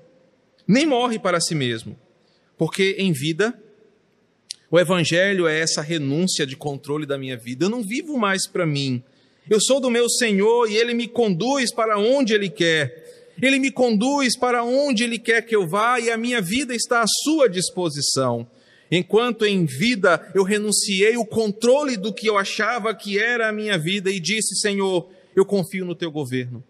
nem 0.66 0.84
morre 0.84 1.18
para 1.18 1.40
si 1.40 1.54
mesmo, 1.54 1.96
porque 2.58 2.96
em 2.98 3.12
vida 3.12 3.56
o 4.70 4.80
evangelho 4.80 5.46
é 5.46 5.60
essa 5.60 5.80
renúncia 5.80 6.44
de 6.44 6.56
controle 6.56 7.06
da 7.06 7.16
minha 7.16 7.36
vida. 7.36 7.66
Eu 7.66 7.70
não 7.70 7.82
vivo 7.82 8.18
mais 8.18 8.48
para 8.48 8.66
mim. 8.66 9.02
Eu 9.48 9.60
sou 9.60 9.80
do 9.80 9.90
meu 9.90 10.08
Senhor 10.08 10.70
e 10.70 10.76
ele 10.76 10.92
me 10.92 11.06
conduz 11.06 11.72
para 11.72 11.98
onde 11.98 12.34
ele 12.34 12.50
quer. 12.50 13.04
Ele 13.40 13.58
me 13.58 13.70
conduz 13.70 14.36
para 14.36 14.64
onde 14.64 15.04
ele 15.04 15.18
quer 15.18 15.42
que 15.42 15.54
eu 15.54 15.68
vá 15.68 16.00
e 16.00 16.10
a 16.10 16.16
minha 16.16 16.40
vida 16.40 16.74
está 16.74 17.02
à 17.02 17.06
sua 17.24 17.48
disposição. 17.48 18.48
Enquanto 18.90 19.44
em 19.44 19.64
vida 19.64 20.30
eu 20.34 20.42
renunciei 20.42 21.16
o 21.16 21.24
controle 21.24 21.96
do 21.96 22.12
que 22.12 22.28
eu 22.28 22.38
achava 22.38 22.94
que 22.94 23.18
era 23.18 23.48
a 23.48 23.52
minha 23.52 23.78
vida 23.78 24.10
e 24.10 24.18
disse: 24.18 24.56
Senhor, 24.56 25.08
eu 25.34 25.44
confio 25.44 25.84
no 25.84 25.94
teu 25.94 26.10
governo. 26.10 26.62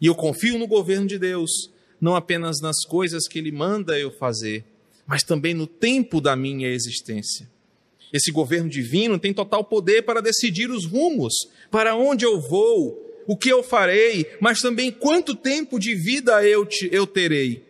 E 0.00 0.06
eu 0.06 0.14
confio 0.14 0.58
no 0.58 0.66
governo 0.66 1.06
de 1.06 1.18
Deus 1.18 1.70
não 2.00 2.14
apenas 2.14 2.60
nas 2.60 2.84
coisas 2.84 3.26
que 3.26 3.38
Ele 3.38 3.50
manda 3.50 3.98
eu 3.98 4.10
fazer, 4.10 4.64
mas 5.06 5.22
também 5.22 5.54
no 5.54 5.66
tempo 5.66 6.20
da 6.20 6.36
minha 6.36 6.68
existência. 6.68 7.48
Esse 8.12 8.30
governo 8.30 8.68
divino 8.70 9.18
tem 9.18 9.32
total 9.32 9.64
poder 9.64 10.02
para 10.02 10.22
decidir 10.22 10.70
os 10.70 10.84
rumos, 10.86 11.32
para 11.70 11.96
onde 11.96 12.24
eu 12.24 12.40
vou, 12.40 13.06
o 13.26 13.36
que 13.36 13.48
eu 13.48 13.62
farei, 13.62 14.26
mas 14.40 14.60
também 14.60 14.90
quanto 14.90 15.34
tempo 15.34 15.78
de 15.78 15.94
vida 15.94 16.44
eu, 16.44 16.64
te, 16.64 16.88
eu 16.92 17.06
terei. 17.06 17.64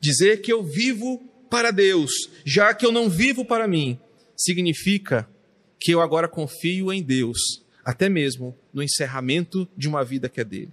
Dizer 0.00 0.40
que 0.40 0.52
eu 0.52 0.62
vivo 0.62 1.20
para 1.50 1.70
Deus, 1.70 2.10
já 2.44 2.72
que 2.72 2.86
eu 2.86 2.92
não 2.92 3.08
vivo 3.08 3.44
para 3.44 3.66
mim, 3.66 3.98
significa 4.36 5.28
que 5.80 5.92
eu 5.92 6.00
agora 6.00 6.28
confio 6.28 6.92
em 6.92 7.02
Deus, 7.02 7.38
até 7.84 8.08
mesmo 8.08 8.56
no 8.72 8.82
encerramento 8.82 9.68
de 9.76 9.88
uma 9.88 10.04
vida 10.04 10.28
que 10.28 10.40
é 10.40 10.44
dele. 10.44 10.72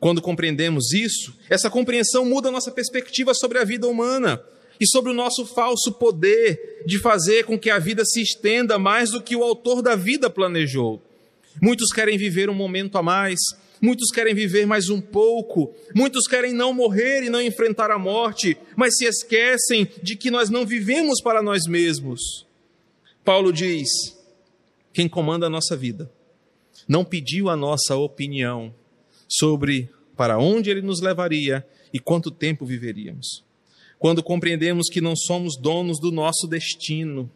Quando 0.00 0.22
compreendemos 0.22 0.92
isso, 0.92 1.36
essa 1.50 1.68
compreensão 1.68 2.24
muda 2.24 2.50
nossa 2.50 2.70
perspectiva 2.70 3.34
sobre 3.34 3.58
a 3.58 3.64
vida 3.64 3.86
humana 3.86 4.42
e 4.80 4.86
sobre 4.86 5.10
o 5.10 5.14
nosso 5.14 5.44
falso 5.44 5.92
poder 5.92 6.82
de 6.86 6.98
fazer 6.98 7.44
com 7.44 7.58
que 7.58 7.70
a 7.70 7.78
vida 7.78 8.04
se 8.04 8.20
estenda 8.20 8.78
mais 8.78 9.10
do 9.10 9.22
que 9.22 9.36
o 9.36 9.42
autor 9.42 9.82
da 9.82 9.96
vida 9.96 10.30
planejou. 10.30 11.02
Muitos 11.60 11.88
querem 11.92 12.16
viver 12.16 12.48
um 12.48 12.54
momento 12.54 12.96
a 12.96 13.02
mais, 13.02 13.38
muitos 13.80 14.10
querem 14.10 14.34
viver 14.34 14.66
mais 14.66 14.88
um 14.88 15.00
pouco, 15.00 15.74
muitos 15.94 16.26
querem 16.26 16.52
não 16.52 16.72
morrer 16.72 17.22
e 17.24 17.30
não 17.30 17.42
enfrentar 17.42 17.90
a 17.90 17.98
morte, 17.98 18.56
mas 18.76 18.96
se 18.96 19.04
esquecem 19.04 19.88
de 20.02 20.16
que 20.16 20.30
nós 20.30 20.50
não 20.50 20.64
vivemos 20.64 21.20
para 21.20 21.42
nós 21.42 21.66
mesmos. 21.66 22.46
Paulo 23.24 23.52
diz: 23.52 23.88
quem 24.92 25.08
comanda 25.08 25.46
a 25.46 25.50
nossa 25.50 25.76
vida 25.76 26.10
não 26.86 27.04
pediu 27.04 27.50
a 27.50 27.56
nossa 27.56 27.96
opinião, 27.96 28.74
sobre 29.28 29.90
para 30.16 30.38
onde 30.38 30.70
ele 30.70 30.80
nos 30.80 31.00
levaria 31.00 31.66
e 31.92 32.00
quanto 32.00 32.30
tempo 32.30 32.64
viveríamos. 32.64 33.44
Quando 33.98 34.22
compreendemos 34.22 34.88
que 34.88 35.00
não 35.00 35.16
somos 35.16 35.56
donos 35.56 35.98
do 36.00 36.12
nosso 36.12 36.46
destino, 36.46 37.30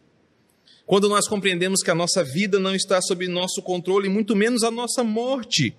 quando 0.85 1.07
nós 1.09 1.27
compreendemos 1.27 1.81
que 1.81 1.91
a 1.91 1.95
nossa 1.95 2.23
vida 2.23 2.59
não 2.59 2.75
está 2.75 3.01
sob 3.01 3.27
nosso 3.27 3.61
controle, 3.61 4.09
muito 4.09 4.35
menos 4.35 4.63
a 4.63 4.71
nossa 4.71 5.03
morte, 5.03 5.75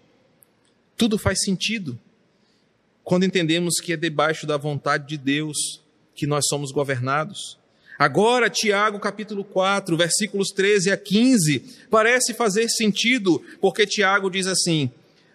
tudo 0.97 1.19
faz 1.19 1.43
sentido. 1.43 1.99
Quando 3.03 3.25
entendemos 3.25 3.75
que 3.81 3.93
é 3.93 3.97
debaixo 3.97 4.47
da 4.47 4.57
vontade 4.57 5.07
de 5.07 5.19
Deus 5.19 5.83
que 6.15 6.27
nós 6.27 6.45
somos 6.49 6.73
governados. 6.73 7.59
Agora, 7.99 8.49
Tiago 8.51 8.99
capítulo 8.99 9.45
4, 9.45 9.97
versículos 9.97 10.49
13 10.49 10.91
a 10.91 10.97
15, 10.97 11.87
parece 11.91 12.35
fazer 12.35 12.69
sentido, 12.69 13.43
porque 13.61 13.87
Tiago 13.87 14.31
diz 14.31 14.47
assim: 14.47 14.91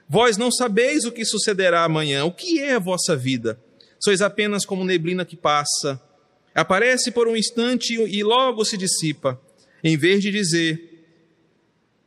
Vós 0.08 0.36
não 0.36 0.52
sabeis 0.52 1.06
o 1.06 1.12
que 1.12 1.24
sucederá 1.24 1.84
amanhã. 1.84 2.26
O 2.26 2.32
que 2.32 2.60
é 2.60 2.74
a 2.74 2.80
vossa 2.80 3.16
vida? 3.16 3.60
Sois 4.00 4.22
apenas 4.22 4.66
como 4.66 4.84
neblina 4.84 5.26
que 5.26 5.36
passa. 5.36 6.02
Aparece 6.56 7.12
por 7.12 7.28
um 7.28 7.36
instante 7.36 7.94
e 7.94 8.24
logo 8.24 8.64
se 8.66 8.78
dissipa. 8.78 9.40
Em 9.84 9.98
vez 9.98 10.22
de 10.22 10.32
dizer, 10.32 10.90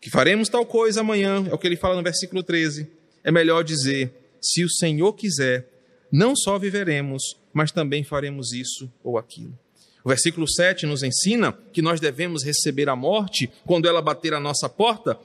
que 0.00 0.10
faremos 0.10 0.48
tal 0.48 0.66
coisa 0.66 1.00
amanhã, 1.00 1.46
é 1.48 1.54
o 1.54 1.58
que 1.58 1.66
ele 1.66 1.76
fala 1.76 1.94
no 1.94 2.02
versículo 2.02 2.42
13. 2.42 2.90
É 3.22 3.30
melhor 3.30 3.62
dizer: 3.62 4.12
se 4.40 4.64
o 4.64 4.68
Senhor 4.68 5.12
quiser, 5.12 5.68
não 6.10 6.34
só 6.34 6.58
viveremos, 6.58 7.22
mas 7.52 7.70
também 7.70 8.02
faremos 8.02 8.52
isso 8.52 8.92
ou 9.04 9.16
aquilo. 9.16 9.56
O 10.04 10.08
versículo 10.08 10.50
7 10.50 10.86
nos 10.86 11.04
ensina 11.04 11.56
que 11.72 11.80
nós 11.80 12.00
devemos 12.00 12.42
receber 12.42 12.88
a 12.88 12.96
morte 12.96 13.48
quando 13.64 13.86
ela 13.86 14.02
bater 14.02 14.34
a 14.34 14.40
nossa 14.40 14.68
porta, 14.68 15.16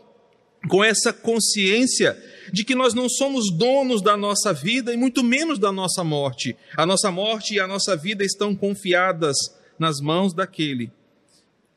com 0.70 0.84
essa 0.84 1.12
consciência 1.12 2.16
de 2.52 2.64
que 2.64 2.76
nós 2.76 2.94
não 2.94 3.10
somos 3.10 3.52
donos 3.52 4.02
da 4.02 4.18
nossa 4.18 4.54
vida 4.54 4.94
e 4.94 4.98
muito 4.98 5.24
menos 5.24 5.60
da 5.60 5.72
nossa 5.72 6.04
morte. 6.04 6.56
A 6.76 6.86
nossa 6.86 7.12
morte 7.12 7.56
e 7.56 7.60
a 7.60 7.68
nossa 7.68 7.96
vida 7.96 8.24
estão 8.24 8.56
confiadas 8.56 9.36
nas 9.80 10.00
mãos 10.00 10.34
daquele 10.34 10.92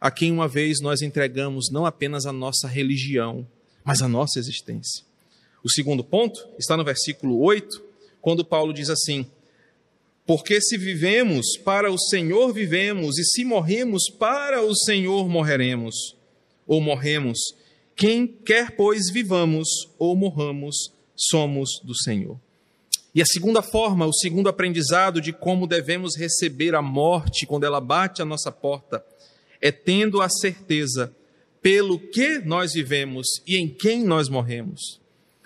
a 0.00 0.10
quem 0.10 0.32
uma 0.32 0.48
vez 0.48 0.80
nós 0.80 1.02
entregamos 1.02 1.70
não 1.70 1.84
apenas 1.84 2.24
a 2.24 2.32
nossa 2.32 2.66
religião, 2.66 3.46
mas 3.84 4.00
a 4.00 4.08
nossa 4.08 4.38
existência. 4.38 5.04
O 5.62 5.70
segundo 5.70 6.02
ponto 6.02 6.48
está 6.58 6.76
no 6.76 6.84
versículo 6.84 7.38
8, 7.40 7.82
quando 8.22 8.44
Paulo 8.44 8.72
diz 8.72 8.88
assim: 8.88 9.26
Porque 10.26 10.60
se 10.60 10.78
vivemos, 10.78 11.58
para 11.58 11.92
o 11.92 11.98
Senhor 11.98 12.52
vivemos, 12.52 13.18
e 13.18 13.24
se 13.24 13.44
morremos, 13.44 14.08
para 14.08 14.62
o 14.62 14.74
Senhor 14.74 15.28
morreremos, 15.28 16.16
ou 16.66 16.80
morremos. 16.80 17.38
Quem 18.00 18.26
quer, 18.26 18.70
pois, 18.76 19.10
vivamos 19.12 19.68
ou 19.98 20.16
morramos, 20.16 20.90
somos 21.14 21.68
do 21.84 21.94
Senhor. 21.94 22.40
E 23.14 23.20
a 23.20 23.26
segunda 23.26 23.60
forma, 23.60 24.06
o 24.06 24.12
segundo 24.14 24.48
aprendizado 24.48 25.20
de 25.20 25.34
como 25.34 25.66
devemos 25.66 26.16
receber 26.16 26.74
a 26.74 26.80
morte 26.80 27.44
quando 27.44 27.64
ela 27.64 27.78
bate 27.78 28.22
à 28.22 28.24
nossa 28.24 28.50
porta, 28.50 29.04
é 29.60 29.70
tendo 29.70 30.22
a 30.22 30.30
certeza 30.30 31.14
pelo 31.60 31.98
que 31.98 32.38
nós 32.38 32.72
vivemos 32.72 33.26
e 33.46 33.58
em 33.58 33.68
quem 33.68 34.02
nós 34.02 34.30
morremos. 34.30 34.98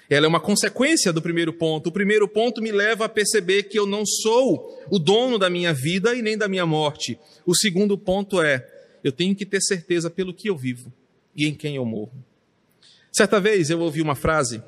Ela 0.09 0.27
é 0.27 0.29
uma 0.29 0.39
consequência 0.39 1.13
do 1.13 1.21
primeiro 1.21 1.53
ponto. 1.53 1.89
O 1.89 1.93
primeiro 1.93 2.29
ponto 2.29 2.63
me 2.63 2.71
leva 2.71 3.07
a 3.07 3.09
perceber 3.09 3.65
que 3.65 3.77
eu 3.77 3.85
não 3.85 4.07
sou 4.07 4.81
o 4.89 5.01
dono 5.01 5.41
da 5.41 5.51
minha 5.51 5.75
vida 5.75 6.15
e 6.15 6.23
nem 6.23 6.39
da 6.39 6.47
minha 6.47 6.65
morte. 6.65 7.19
O 7.45 7.57
segundo 7.57 7.99
ponto 7.99 8.41
é, 8.41 8.65
eu 9.03 9.11
tenho 9.11 9.35
que 9.35 9.45
ter 9.45 9.61
certeza 9.61 10.09
pelo 10.09 10.33
que 10.33 10.49
eu 10.49 10.57
vivo 10.57 10.93
e 11.35 11.49
em 11.49 11.55
quem 11.57 11.75
eu 11.75 11.85
morro. 11.85 12.13
Certa 13.15 13.39
vez 13.39 13.71
eu 13.71 13.79
ouvi 13.81 14.03
uma 14.03 14.17
frase 14.17 14.61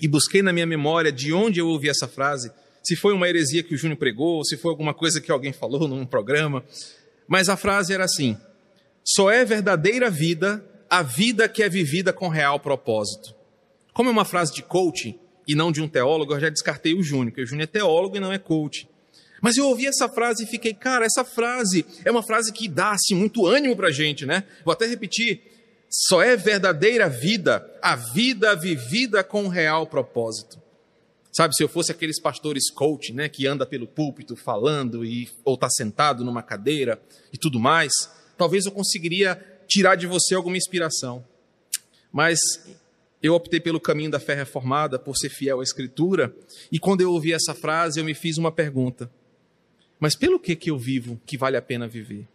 e 0.00 0.08
busquei 0.08 0.40
na 0.40 0.54
minha 0.54 0.64
memória 0.64 1.12
de 1.12 1.34
onde 1.34 1.60
eu 1.60 1.68
ouvi 1.68 1.90
essa 1.90 2.08
frase, 2.08 2.50
se 2.82 2.96
foi 2.96 3.12
uma 3.12 3.28
heresia 3.28 3.62
que 3.62 3.74
o 3.74 3.76
Júnior 3.76 3.98
pregou, 3.98 4.42
se 4.42 4.56
foi 4.56 4.70
alguma 4.70 4.94
coisa 4.94 5.20
que 5.20 5.30
alguém 5.30 5.52
falou 5.52 5.86
num 5.86 6.06
programa, 6.06 6.64
mas 7.26 7.50
a 7.50 7.58
frase 7.58 7.92
era 7.92 8.04
assim: 8.04 8.38
só 9.04 9.30
é 9.30 9.44
verdadeira 9.44 10.08
vida 10.08 10.64
a 10.88 11.02
vida 11.02 11.46
que 11.46 11.62
é 11.62 11.68
vivida 11.68 12.10
com 12.10 12.28
real 12.28 12.58
propósito. 12.58 13.34
Como 13.92 14.08
é 14.08 14.12
uma 14.12 14.24
frase 14.24 14.54
de 14.54 14.62
coaching 14.62 15.18
e 15.46 15.54
não 15.54 15.70
de 15.70 15.82
um 15.82 15.88
teólogo, 15.88 16.32
eu 16.32 16.40
já 16.40 16.48
descartei 16.48 16.94
o 16.94 17.02
Júnior, 17.02 17.32
porque 17.32 17.42
o 17.42 17.46
Júnior 17.46 17.64
é 17.64 17.66
teólogo 17.66 18.16
e 18.16 18.20
não 18.20 18.32
é 18.32 18.38
coach. 18.38 18.88
Mas 19.42 19.58
eu 19.58 19.66
ouvi 19.66 19.86
essa 19.86 20.08
frase 20.08 20.44
e 20.44 20.46
fiquei, 20.46 20.72
cara, 20.72 21.04
essa 21.04 21.22
frase 21.22 21.84
é 22.02 22.10
uma 22.10 22.22
frase 22.22 22.50
que 22.50 22.66
dá 22.66 22.92
assim, 22.92 23.14
muito 23.14 23.46
ânimo 23.46 23.76
para 23.76 23.90
gente, 23.90 24.24
né? 24.24 24.44
Vou 24.64 24.72
até 24.72 24.86
repetir. 24.86 25.42
Só 25.90 26.22
é 26.22 26.36
verdadeira 26.36 27.08
vida 27.08 27.66
a 27.82 27.96
vida 27.96 28.54
vivida 28.54 29.24
com 29.24 29.48
real 29.48 29.86
propósito. 29.86 30.60
Sabe, 31.32 31.54
se 31.54 31.62
eu 31.62 31.68
fosse 31.68 31.92
aqueles 31.92 32.20
pastores 32.20 32.70
coach, 32.70 33.12
né, 33.12 33.28
que 33.28 33.46
anda 33.46 33.64
pelo 33.64 33.86
púlpito 33.86 34.34
falando 34.34 35.04
e 35.04 35.28
ou 35.44 35.54
está 35.54 35.70
sentado 35.70 36.24
numa 36.24 36.42
cadeira 36.42 37.00
e 37.32 37.38
tudo 37.38 37.60
mais, 37.60 37.92
talvez 38.36 38.66
eu 38.66 38.72
conseguiria 38.72 39.40
tirar 39.66 39.94
de 39.94 40.06
você 40.06 40.34
alguma 40.34 40.56
inspiração. 40.56 41.24
Mas 42.10 42.38
eu 43.22 43.34
optei 43.34 43.60
pelo 43.60 43.80
caminho 43.80 44.10
da 44.10 44.18
fé 44.18 44.34
reformada, 44.34 44.98
por 44.98 45.16
ser 45.16 45.28
fiel 45.28 45.60
à 45.60 45.62
Escritura, 45.62 46.34
e 46.72 46.78
quando 46.78 47.00
eu 47.02 47.12
ouvi 47.12 47.32
essa 47.32 47.54
frase, 47.54 48.00
eu 48.00 48.04
me 48.04 48.14
fiz 48.14 48.36
uma 48.36 48.50
pergunta: 48.50 49.10
mas 50.00 50.16
pelo 50.16 50.38
que 50.38 50.54
que 50.56 50.70
eu 50.70 50.78
vivo 50.78 51.20
que 51.26 51.36
vale 51.36 51.56
a 51.56 51.62
pena 51.62 51.88
viver? 51.88 52.26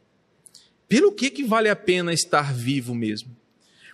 Pelo 0.87 1.11
que 1.11 1.29
que 1.29 1.43
vale 1.43 1.69
a 1.69 1.75
pena 1.75 2.13
estar 2.13 2.53
vivo 2.53 2.93
mesmo? 2.93 3.35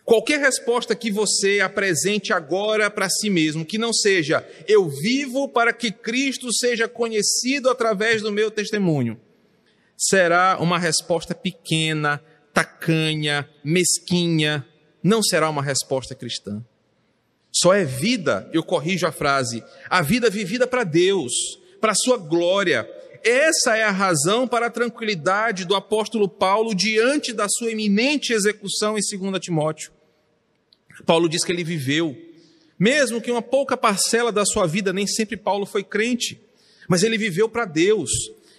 Qualquer 0.09 0.39
resposta 0.39 0.95
que 0.95 1.11
você 1.11 1.59
apresente 1.59 2.33
agora 2.33 2.89
para 2.89 3.07
si 3.07 3.29
mesmo, 3.29 3.63
que 3.63 3.77
não 3.77 3.93
seja 3.93 4.43
eu 4.67 4.89
vivo 4.89 5.47
para 5.47 5.71
que 5.71 5.91
Cristo 5.91 6.51
seja 6.51 6.87
conhecido 6.87 7.69
através 7.69 8.23
do 8.23 8.31
meu 8.31 8.49
testemunho, 8.49 9.21
será 9.95 10.57
uma 10.59 10.79
resposta 10.79 11.35
pequena, 11.35 12.19
tacanha, 12.51 13.47
mesquinha, 13.63 14.65
não 15.03 15.21
será 15.21 15.47
uma 15.47 15.61
resposta 15.61 16.15
cristã. 16.15 16.65
Só 17.51 17.75
é 17.75 17.85
vida, 17.85 18.49
eu 18.51 18.63
corrijo 18.63 19.05
a 19.05 19.11
frase, 19.11 19.63
a 19.91 20.01
vida 20.01 20.27
vivida 20.27 20.65
para 20.65 20.83
Deus, 20.83 21.33
para 21.79 21.91
a 21.91 21.95
sua 21.95 22.17
glória. 22.17 22.89
Essa 23.23 23.77
é 23.77 23.83
a 23.83 23.91
razão 23.91 24.47
para 24.47 24.65
a 24.65 24.71
tranquilidade 24.71 25.65
do 25.65 25.75
apóstolo 25.75 26.27
Paulo 26.27 26.73
diante 26.73 27.31
da 27.31 27.47
sua 27.47 27.69
iminente 27.69 28.33
execução 28.33 28.97
em 28.97 29.01
2 29.01 29.39
Timóteo. 29.39 29.98
Paulo 31.05 31.29
diz 31.29 31.43
que 31.43 31.51
ele 31.51 31.63
viveu, 31.63 32.17
mesmo 32.77 33.21
que 33.21 33.31
uma 33.31 33.41
pouca 33.41 33.75
parcela 33.75 34.31
da 34.31 34.45
sua 34.45 34.65
vida, 34.65 34.93
nem 34.93 35.05
sempre 35.05 35.35
Paulo 35.35 35.65
foi 35.65 35.83
crente, 35.83 36.39
mas 36.87 37.03
ele 37.03 37.17
viveu 37.17 37.49
para 37.49 37.65
Deus, 37.65 38.09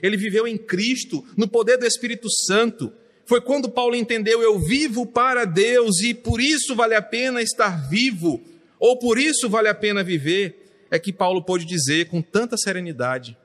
ele 0.03 0.17
viveu 0.17 0.47
em 0.47 0.59
Cristo, 0.59 1.25
no 1.37 1.49
poder 1.49 1.77
do 1.79 1.87
Espírito 1.87 2.31
Santo. 2.31 2.93
Foi 3.27 3.41
quando 3.41 3.69
Paulo 3.69 3.95
entendeu: 3.95 4.43
eu 4.43 4.59
vivo 4.59 5.07
para 5.07 5.45
Deus 5.45 6.01
e 6.01 6.15
por 6.15 6.41
isso 6.41 6.75
vale 6.75 6.95
a 6.95 7.03
pena 7.03 7.43
estar 7.43 7.89
vivo, 7.89 8.41
ou 8.79 8.99
por 8.99 9.19
isso 9.19 9.49
vale 9.49 9.69
a 9.69 9.75
pena 9.75 10.03
viver, 10.03 10.87
é 10.91 10.99
que 10.99 11.13
Paulo 11.13 11.43
pôde 11.43 11.65
dizer 11.65 12.09
com 12.09 12.21
tanta 12.21 12.57
serenidade, 12.57 13.37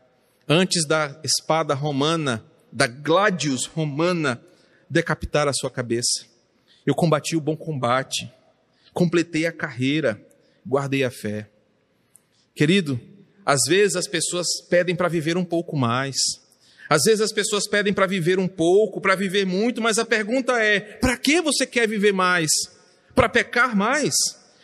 antes 0.48 0.86
da 0.86 1.20
espada 1.24 1.74
romana, 1.74 2.44
da 2.72 2.88
gladius 2.88 3.66
romana, 3.66 4.42
decapitar 4.90 5.48
a 5.48 5.54
sua 5.54 5.70
cabeça. 5.70 6.26
Eu 6.86 6.94
combati 6.94 7.36
o 7.36 7.42
bom 7.42 7.56
combate, 7.56 8.32
completei 8.96 9.46
a 9.46 9.52
carreira, 9.52 10.20
guardei 10.66 11.04
a 11.04 11.12
fé. 11.12 11.50
Querido, 12.56 12.98
às 13.46 13.60
vezes 13.68 13.98
as 13.98 14.08
pessoas 14.08 14.48
pedem 14.70 14.96
para 14.96 15.10
viver 15.10 15.36
um 15.36 15.44
pouco 15.44 15.76
mais. 15.76 16.16
Às 16.90 17.04
vezes 17.04 17.20
as 17.20 17.34
pessoas 17.34 17.68
pedem 17.68 17.94
para 17.94 18.08
viver 18.08 18.40
um 18.40 18.48
pouco, 18.48 19.02
para 19.02 19.14
viver 19.14 19.46
muito, 19.46 19.82
mas 19.82 20.00
a 20.00 20.06
pergunta 20.06 20.64
é: 20.64 20.80
para 20.80 21.18
que 21.18 21.42
você 21.42 21.66
quer 21.66 21.88
viver 21.88 22.14
mais? 22.14 22.50
Para 23.14 23.28
pecar 23.28 23.76
mais? 23.76 24.16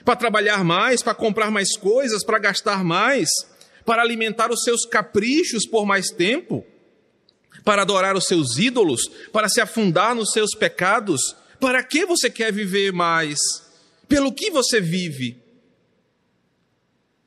Para 0.05 0.15
trabalhar 0.15 0.63
mais? 0.63 1.03
Para 1.03 1.13
comprar 1.13 1.51
mais 1.51 1.75
coisas? 1.75 2.23
Para 2.23 2.39
gastar 2.39 2.85
mais? 2.85 3.27
Para 3.85 4.01
alimentar 4.01 4.49
os 4.49 4.63
seus 4.63 4.85
caprichos 4.85 5.67
por 5.67 5.85
mais 5.85 6.07
tempo? 6.07 6.65
Para 7.65 7.81
adorar 7.81 8.15
os 8.15 8.25
seus 8.25 8.57
ídolos? 8.57 9.01
Para 9.33 9.49
se 9.49 9.59
afundar 9.59 10.15
nos 10.15 10.31
seus 10.31 10.51
pecados? 10.57 11.35
Para 11.59 11.83
que 11.83 12.05
você 12.05 12.29
quer 12.29 12.53
viver 12.53 12.93
mais? 12.93 13.37
Pelo 14.11 14.31
que 14.31 14.51
você 14.51 14.79
vive? 14.79 15.41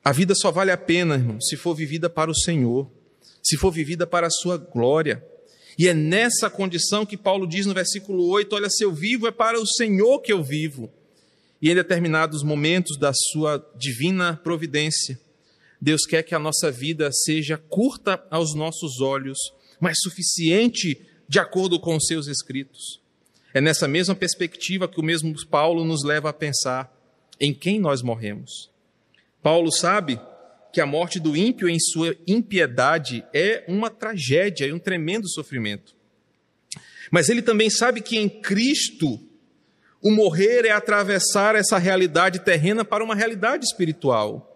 A 0.04 0.12
vida 0.12 0.34
só 0.34 0.52
vale 0.52 0.70
a 0.70 0.76
pena, 0.76 1.14
irmão, 1.14 1.40
se 1.40 1.56
for 1.56 1.74
vivida 1.74 2.08
para 2.08 2.30
o 2.30 2.34
Senhor 2.34 2.88
se 3.44 3.58
for 3.58 3.70
vivida 3.70 4.06
para 4.06 4.26
a 4.26 4.30
sua 4.30 4.56
glória. 4.56 5.22
E 5.78 5.86
é 5.86 5.92
nessa 5.92 6.48
condição 6.48 7.04
que 7.04 7.16
Paulo 7.16 7.46
diz 7.46 7.66
no 7.66 7.74
versículo 7.74 8.26
8: 8.28 8.56
Olha, 8.56 8.70
se 8.70 8.82
eu 8.82 8.92
vivo 8.92 9.26
é 9.26 9.30
para 9.30 9.60
o 9.60 9.66
Senhor 9.66 10.20
que 10.20 10.32
eu 10.32 10.42
vivo. 10.42 10.90
E 11.60 11.70
em 11.70 11.74
determinados 11.74 12.42
momentos 12.42 12.98
da 12.98 13.12
sua 13.12 13.64
divina 13.76 14.36
providência, 14.42 15.20
Deus 15.80 16.04
quer 16.06 16.22
que 16.22 16.34
a 16.34 16.38
nossa 16.38 16.70
vida 16.70 17.10
seja 17.12 17.56
curta 17.56 18.22
aos 18.30 18.54
nossos 18.54 19.00
olhos, 19.00 19.38
mas 19.80 19.98
suficiente 20.02 21.00
de 21.28 21.38
acordo 21.38 21.78
com 21.80 21.96
os 21.96 22.06
seus 22.06 22.26
escritos. 22.26 23.00
É 23.54 23.60
nessa 23.60 23.86
mesma 23.86 24.16
perspectiva 24.16 24.88
que 24.88 24.98
o 25.00 25.04
mesmo 25.04 25.32
Paulo 25.46 25.84
nos 25.84 26.02
leva 26.04 26.28
a 26.28 26.32
pensar 26.32 26.92
em 27.40 27.54
quem 27.54 27.78
nós 27.78 28.02
morremos. 28.02 28.68
Paulo 29.40 29.70
sabe 29.70 30.20
que 30.72 30.80
a 30.80 30.86
morte 30.86 31.20
do 31.20 31.36
ímpio 31.36 31.68
em 31.68 31.78
sua 31.78 32.16
impiedade 32.26 33.24
é 33.32 33.64
uma 33.68 33.88
tragédia 33.88 34.66
e 34.66 34.72
um 34.72 34.78
tremendo 34.78 35.28
sofrimento. 35.28 35.94
Mas 37.12 37.28
ele 37.28 37.42
também 37.42 37.70
sabe 37.70 38.00
que 38.00 38.18
em 38.18 38.28
Cristo 38.28 39.20
o 40.02 40.10
morrer 40.10 40.64
é 40.64 40.72
atravessar 40.72 41.54
essa 41.54 41.78
realidade 41.78 42.40
terrena 42.40 42.84
para 42.84 43.04
uma 43.04 43.14
realidade 43.14 43.64
espiritual. 43.64 44.50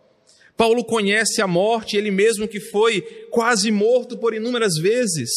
Paulo 0.57 0.85
conhece 0.85 1.41
a 1.41 1.47
morte, 1.47 1.97
ele 1.97 2.11
mesmo 2.11 2.49
que 2.49 2.59
foi 2.59 3.01
quase 3.31 3.71
morto 3.71 4.19
por 4.19 4.35
inúmeras 4.35 4.75
vezes. 4.75 5.31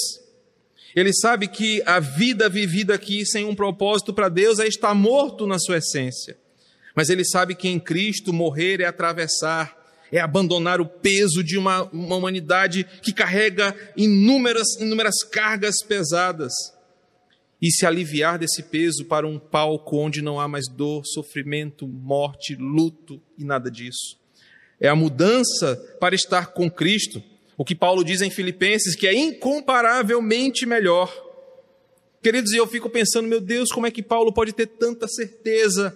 Ele 0.95 1.13
sabe 1.13 1.47
que 1.47 1.81
a 1.85 1.99
vida 1.99 2.49
vivida 2.49 2.95
aqui 2.95 3.25
sem 3.25 3.45
um 3.45 3.55
propósito 3.55 4.13
para 4.13 4.29
Deus 4.29 4.59
é 4.59 4.67
estar 4.67 4.93
morto 4.93 5.47
na 5.47 5.57
sua 5.57 5.77
essência. 5.77 6.37
Mas 6.95 7.09
ele 7.09 7.23
sabe 7.23 7.55
que 7.55 7.69
em 7.69 7.79
Cristo 7.79 8.33
morrer 8.33 8.81
é 8.81 8.85
atravessar 8.85 9.81
é 10.11 10.19
abandonar 10.19 10.81
o 10.81 10.85
peso 10.85 11.43
de 11.43 11.57
uma, 11.57 11.83
uma 11.83 12.17
humanidade 12.17 12.85
que 13.01 13.13
carrega 13.13 13.73
inúmeras, 13.95 14.75
inúmeras 14.79 15.23
cargas 15.23 15.75
pesadas. 15.87 16.53
e 17.61 17.69
se 17.69 17.85
aliviar 17.85 18.39
desse 18.39 18.63
peso 18.63 19.05
para 19.05 19.27
um 19.27 19.37
palco 19.37 19.95
onde 19.95 20.19
não 20.19 20.39
há 20.39 20.47
mais 20.47 20.67
dor, 20.67 21.05
sofrimento, 21.05 21.87
morte, 21.87 22.55
luto 22.55 23.21
e 23.37 23.43
nada 23.43 23.69
disso. 23.69 24.17
É 24.79 24.87
a 24.87 24.95
mudança 24.95 25.75
para 25.99 26.15
estar 26.15 26.47
com 26.47 26.71
Cristo, 26.71 27.21
o 27.61 27.63
que 27.63 27.75
Paulo 27.75 28.03
diz 28.03 28.21
em 28.21 28.31
Filipenses, 28.31 28.95
que 28.95 29.05
é 29.05 29.13
incomparavelmente 29.13 30.65
melhor. 30.65 31.15
Queridos, 32.19 32.53
e 32.53 32.57
eu 32.57 32.65
fico 32.65 32.89
pensando, 32.89 33.27
meu 33.27 33.39
Deus, 33.39 33.71
como 33.71 33.85
é 33.85 33.91
que 33.91 34.01
Paulo 34.01 34.33
pode 34.33 34.51
ter 34.51 34.65
tanta 34.65 35.07
certeza 35.07 35.95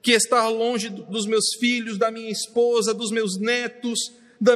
que 0.00 0.12
estar 0.12 0.46
longe 0.46 0.88
dos 0.88 1.26
meus 1.26 1.56
filhos, 1.58 1.98
da 1.98 2.12
minha 2.12 2.30
esposa, 2.30 2.94
dos 2.94 3.10
meus 3.10 3.40
netos, 3.40 3.98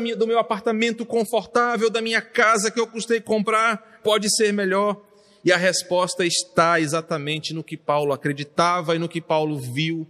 minha, 0.00 0.14
do 0.14 0.28
meu 0.28 0.38
apartamento 0.38 1.04
confortável, 1.04 1.90
da 1.90 2.00
minha 2.00 2.22
casa 2.22 2.70
que 2.70 2.78
eu 2.78 2.86
custei 2.86 3.20
comprar, 3.20 4.00
pode 4.04 4.32
ser 4.36 4.52
melhor? 4.52 5.04
E 5.44 5.50
a 5.50 5.56
resposta 5.56 6.24
está 6.24 6.78
exatamente 6.78 7.52
no 7.52 7.64
que 7.64 7.76
Paulo 7.76 8.12
acreditava 8.12 8.94
e 8.94 8.98
no 9.00 9.08
que 9.08 9.20
Paulo 9.20 9.58
viu. 9.58 10.06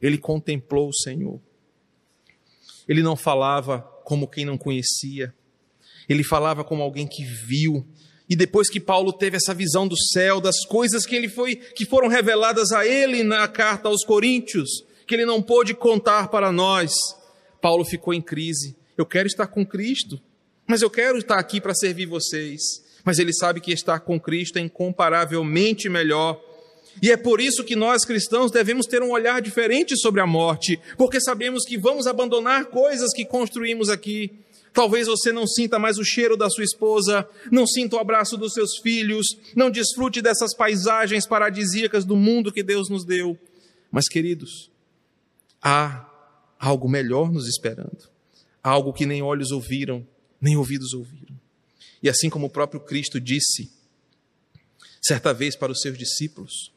Ele 0.00 0.16
contemplou 0.16 0.88
o 0.88 0.94
Senhor. 0.94 1.38
Ele 2.88 3.02
não 3.02 3.14
falava 3.14 3.82
como 4.04 4.26
quem 4.26 4.46
não 4.46 4.56
conhecia. 4.56 5.34
Ele 6.08 6.22
falava 6.22 6.64
como 6.64 6.82
alguém 6.82 7.06
que 7.06 7.24
viu. 7.24 7.86
E 8.28 8.36
depois 8.36 8.70
que 8.70 8.80
Paulo 8.80 9.12
teve 9.12 9.36
essa 9.36 9.54
visão 9.54 9.86
do 9.86 9.96
céu, 9.96 10.40
das 10.40 10.64
coisas 10.64 11.04
que 11.04 11.14
ele 11.14 11.28
foi 11.28 11.56
que 11.56 11.84
foram 11.84 12.08
reveladas 12.08 12.72
a 12.72 12.86
ele 12.86 13.22
na 13.22 13.46
carta 13.48 13.88
aos 13.88 14.04
Coríntios, 14.04 14.68
que 15.06 15.14
ele 15.14 15.26
não 15.26 15.42
pôde 15.42 15.74
contar 15.74 16.28
para 16.28 16.50
nós, 16.50 16.92
Paulo 17.60 17.84
ficou 17.84 18.14
em 18.14 18.22
crise. 18.22 18.76
Eu 18.96 19.04
quero 19.04 19.26
estar 19.26 19.46
com 19.46 19.66
Cristo, 19.66 20.20
mas 20.66 20.82
eu 20.82 20.90
quero 20.90 21.18
estar 21.18 21.38
aqui 21.38 21.60
para 21.60 21.74
servir 21.74 22.06
vocês 22.06 22.82
mas 23.04 23.18
ele 23.18 23.32
sabe 23.32 23.60
que 23.60 23.72
estar 23.72 24.00
com 24.00 24.18
Cristo 24.18 24.58
é 24.58 24.62
incomparavelmente 24.62 25.88
melhor. 25.88 26.40
E 27.00 27.10
é 27.10 27.16
por 27.16 27.40
isso 27.40 27.64
que 27.64 27.74
nós 27.74 28.04
cristãos 28.04 28.50
devemos 28.50 28.86
ter 28.86 29.02
um 29.02 29.10
olhar 29.10 29.40
diferente 29.40 29.96
sobre 29.96 30.20
a 30.20 30.26
morte, 30.26 30.78
porque 30.96 31.20
sabemos 31.20 31.64
que 31.64 31.78
vamos 31.78 32.06
abandonar 32.06 32.66
coisas 32.66 33.12
que 33.14 33.24
construímos 33.24 33.88
aqui. 33.88 34.30
Talvez 34.72 35.06
você 35.06 35.30
não 35.32 35.46
sinta 35.46 35.78
mais 35.78 35.98
o 35.98 36.04
cheiro 36.04 36.36
da 36.36 36.48
sua 36.48 36.64
esposa, 36.64 37.28
não 37.50 37.66
sinta 37.66 37.96
o 37.96 37.98
abraço 37.98 38.36
dos 38.38 38.54
seus 38.54 38.78
filhos, 38.78 39.26
não 39.54 39.70
desfrute 39.70 40.22
dessas 40.22 40.54
paisagens 40.54 41.26
paradisíacas 41.26 42.04
do 42.04 42.16
mundo 42.16 42.52
que 42.52 42.62
Deus 42.62 42.88
nos 42.88 43.04
deu. 43.04 43.38
Mas, 43.90 44.08
queridos, 44.08 44.70
há 45.60 46.08
algo 46.58 46.88
melhor 46.88 47.30
nos 47.30 47.46
esperando, 47.46 48.08
algo 48.62 48.92
que 48.92 49.04
nem 49.04 49.20
olhos 49.22 49.50
ouviram, 49.50 50.06
nem 50.40 50.56
ouvidos 50.56 50.94
ouviram. 50.94 51.38
E 52.02 52.08
assim 52.08 52.30
como 52.30 52.46
o 52.46 52.50
próprio 52.50 52.80
Cristo 52.80 53.20
disse, 53.20 53.70
certa 55.02 55.34
vez 55.34 55.54
para 55.54 55.72
os 55.72 55.80
seus 55.80 55.98
discípulos: 55.98 56.72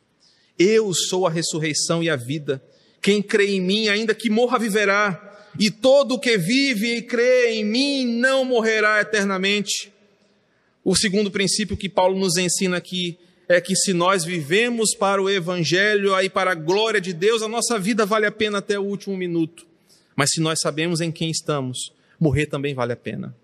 Eu 0.60 0.93
sou 0.93 1.25
a 1.25 1.29
ressurreição 1.29 2.03
e 2.03 2.10
a 2.10 2.15
vida. 2.15 2.62
Quem 3.01 3.21
crê 3.21 3.55
em 3.55 3.62
mim, 3.62 3.88
ainda 3.88 4.13
que 4.15 4.29
morra, 4.29 4.60
viverá. 4.60 5.31
E 5.59 5.71
todo 5.71 6.15
o 6.15 6.19
que 6.19 6.37
vive 6.37 6.95
e 6.95 7.01
crê 7.01 7.53
em 7.53 7.63
mim 7.63 8.05
não 8.05 8.43
morrerá 8.43 8.99
eternamente. 8.99 9.91
O 10.83 10.95
segundo 10.95 11.31
princípio 11.31 11.77
que 11.77 11.89
Paulo 11.89 12.17
nos 12.17 12.37
ensina 12.37 12.77
aqui 12.77 13.17
é 13.47 13.61
que 13.61 13.75
se 13.75 13.93
nós 13.93 14.23
vivemos 14.23 14.95
para 14.95 15.21
o 15.21 15.29
Evangelho, 15.29 16.13
aí 16.13 16.29
para 16.29 16.51
a 16.51 16.55
glória 16.55 16.99
de 16.99 17.13
Deus, 17.13 17.41
a 17.41 17.47
nossa 17.47 17.79
vida 17.79 18.05
vale 18.05 18.25
a 18.25 18.31
pena 18.31 18.57
até 18.57 18.77
o 18.77 18.83
último 18.83 19.15
minuto. 19.15 19.65
Mas 20.15 20.31
se 20.31 20.41
nós 20.41 20.59
sabemos 20.61 21.01
em 21.01 21.11
quem 21.11 21.29
estamos, 21.29 21.91
morrer 22.19 22.47
também 22.47 22.73
vale 22.73 22.93
a 22.93 22.97
pena. 22.97 23.35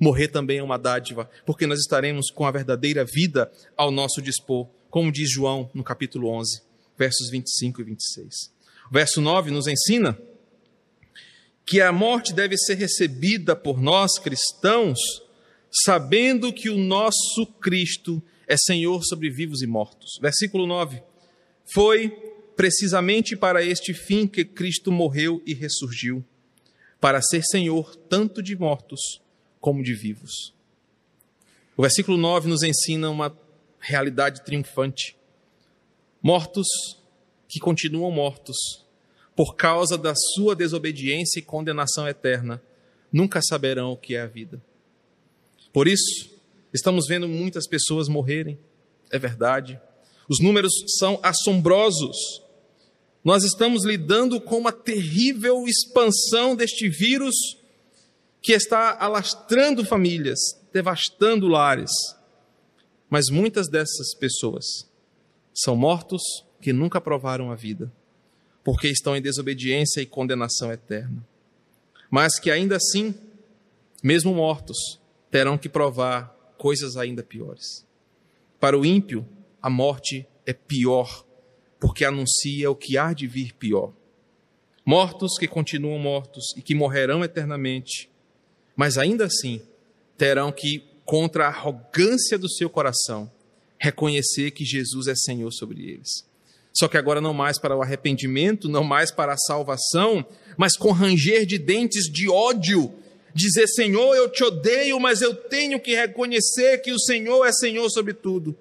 Morrer 0.00 0.28
também 0.28 0.58
é 0.58 0.62
uma 0.62 0.78
dádiva, 0.78 1.30
porque 1.46 1.66
nós 1.66 1.78
estaremos 1.78 2.30
com 2.30 2.46
a 2.46 2.50
verdadeira 2.50 3.04
vida 3.04 3.50
ao 3.76 3.90
nosso 3.90 4.20
dispor, 4.20 4.66
como 4.90 5.12
diz 5.12 5.30
João 5.30 5.70
no 5.72 5.84
capítulo 5.84 6.28
11, 6.30 6.62
versos 6.98 7.30
25 7.30 7.80
e 7.80 7.84
26. 7.84 8.34
O 8.90 8.92
verso 8.92 9.20
9 9.20 9.50
nos 9.50 9.66
ensina 9.66 10.18
que 11.66 11.80
a 11.80 11.90
morte 11.92 12.32
deve 12.32 12.56
ser 12.56 12.74
recebida 12.74 13.56
por 13.56 13.80
nós 13.80 14.18
cristãos, 14.18 14.98
sabendo 15.84 16.52
que 16.52 16.68
o 16.68 16.76
nosso 16.76 17.46
Cristo 17.60 18.22
é 18.46 18.56
Senhor 18.56 19.02
sobre 19.04 19.30
vivos 19.30 19.62
e 19.62 19.66
mortos. 19.66 20.18
Versículo 20.20 20.66
9. 20.66 21.02
Foi 21.72 22.10
precisamente 22.54 23.36
para 23.36 23.64
este 23.64 23.94
fim 23.94 24.26
que 24.26 24.44
Cristo 24.44 24.92
morreu 24.92 25.42
e 25.46 25.54
ressurgiu, 25.54 26.24
para 27.00 27.20
ser 27.22 27.42
Senhor 27.42 27.96
tanto 27.96 28.42
de 28.42 28.54
mortos 28.56 29.20
como 29.60 29.82
de 29.82 29.94
vivos. 29.94 30.54
O 31.76 31.82
versículo 31.82 32.16
9 32.16 32.48
nos 32.48 32.62
ensina 32.62 33.10
uma 33.10 33.36
realidade 33.80 34.44
triunfante. 34.44 35.16
Mortos 36.22 36.66
que 37.48 37.58
continuam 37.58 38.10
mortos 38.10 38.83
por 39.36 39.56
causa 39.56 39.98
da 39.98 40.14
sua 40.14 40.54
desobediência 40.54 41.38
e 41.38 41.42
condenação 41.42 42.08
eterna, 42.08 42.62
nunca 43.12 43.40
saberão 43.42 43.92
o 43.92 43.96
que 43.96 44.14
é 44.14 44.22
a 44.22 44.26
vida. 44.26 44.62
Por 45.72 45.88
isso, 45.88 46.30
estamos 46.72 47.06
vendo 47.08 47.28
muitas 47.28 47.66
pessoas 47.66 48.08
morrerem, 48.08 48.58
é 49.10 49.18
verdade. 49.18 49.80
Os 50.28 50.40
números 50.40 50.72
são 50.98 51.18
assombrosos. 51.22 52.16
Nós 53.24 53.42
estamos 53.42 53.84
lidando 53.84 54.40
com 54.40 54.58
uma 54.58 54.72
terrível 54.72 55.64
expansão 55.66 56.54
deste 56.54 56.88
vírus 56.88 57.34
que 58.42 58.52
está 58.52 58.96
alastrando 58.98 59.84
famílias, 59.84 60.38
devastando 60.72 61.48
lares. 61.48 61.90
Mas 63.08 63.30
muitas 63.30 63.68
dessas 63.68 64.14
pessoas 64.18 64.64
são 65.54 65.74
mortos 65.74 66.22
que 66.60 66.72
nunca 66.72 67.00
provaram 67.00 67.50
a 67.50 67.54
vida, 67.54 67.92
porque 68.64 68.88
estão 68.88 69.14
em 69.14 69.22
desobediência 69.22 70.00
e 70.00 70.06
condenação 70.06 70.72
eterna. 70.72 71.24
Mas 72.10 72.40
que 72.40 72.50
ainda 72.50 72.76
assim, 72.76 73.14
mesmo 74.02 74.34
mortos, 74.34 74.98
terão 75.30 75.56
que 75.56 75.68
provar 75.68 76.34
coisas 76.58 76.96
ainda 76.96 77.22
piores. 77.22 77.86
Para 78.58 78.78
o 78.78 78.84
ímpio, 78.84 79.28
a 79.60 79.68
morte 79.70 80.26
é 80.46 80.52
pior, 80.52 81.24
porque 81.78 82.04
anuncia 82.04 82.70
o 82.70 82.74
que 82.74 82.96
há 82.98 83.12
de 83.12 83.26
vir 83.26 83.52
pior. 83.54 83.92
Mortos 84.84 85.38
que 85.38 85.46
continuam 85.46 85.98
mortos 85.98 86.54
e 86.56 86.62
que 86.62 86.74
morrerão 86.74 87.22
eternamente 87.22 88.10
mas 88.76 88.98
ainda 88.98 89.26
assim 89.26 89.60
terão 90.16 90.50
que, 90.50 90.84
contra 91.04 91.46
a 91.46 91.48
arrogância 91.48 92.38
do 92.38 92.48
seu 92.48 92.68
coração, 92.68 93.30
reconhecer 93.78 94.50
que 94.52 94.64
Jesus 94.64 95.06
é 95.06 95.14
Senhor 95.14 95.50
sobre 95.52 95.88
eles. 95.90 96.26
Só 96.76 96.88
que 96.88 96.96
agora 96.96 97.20
não 97.20 97.32
mais 97.32 97.58
para 97.58 97.76
o 97.76 97.82
arrependimento, 97.82 98.68
não 98.68 98.82
mais 98.82 99.12
para 99.12 99.32
a 99.32 99.38
salvação, 99.38 100.26
mas 100.56 100.76
com 100.76 100.90
ranger 100.90 101.46
de 101.46 101.56
dentes 101.56 102.10
de 102.10 102.28
ódio, 102.28 102.92
dizer: 103.32 103.68
Senhor, 103.68 104.14
eu 104.14 104.28
te 104.28 104.42
odeio, 104.42 104.98
mas 104.98 105.20
eu 105.22 105.34
tenho 105.34 105.78
que 105.78 105.94
reconhecer 105.94 106.78
que 106.78 106.92
o 106.92 106.98
Senhor 106.98 107.44
é 107.44 107.52
Senhor 107.52 107.88
sobre 107.90 108.12
tudo. 108.12 108.56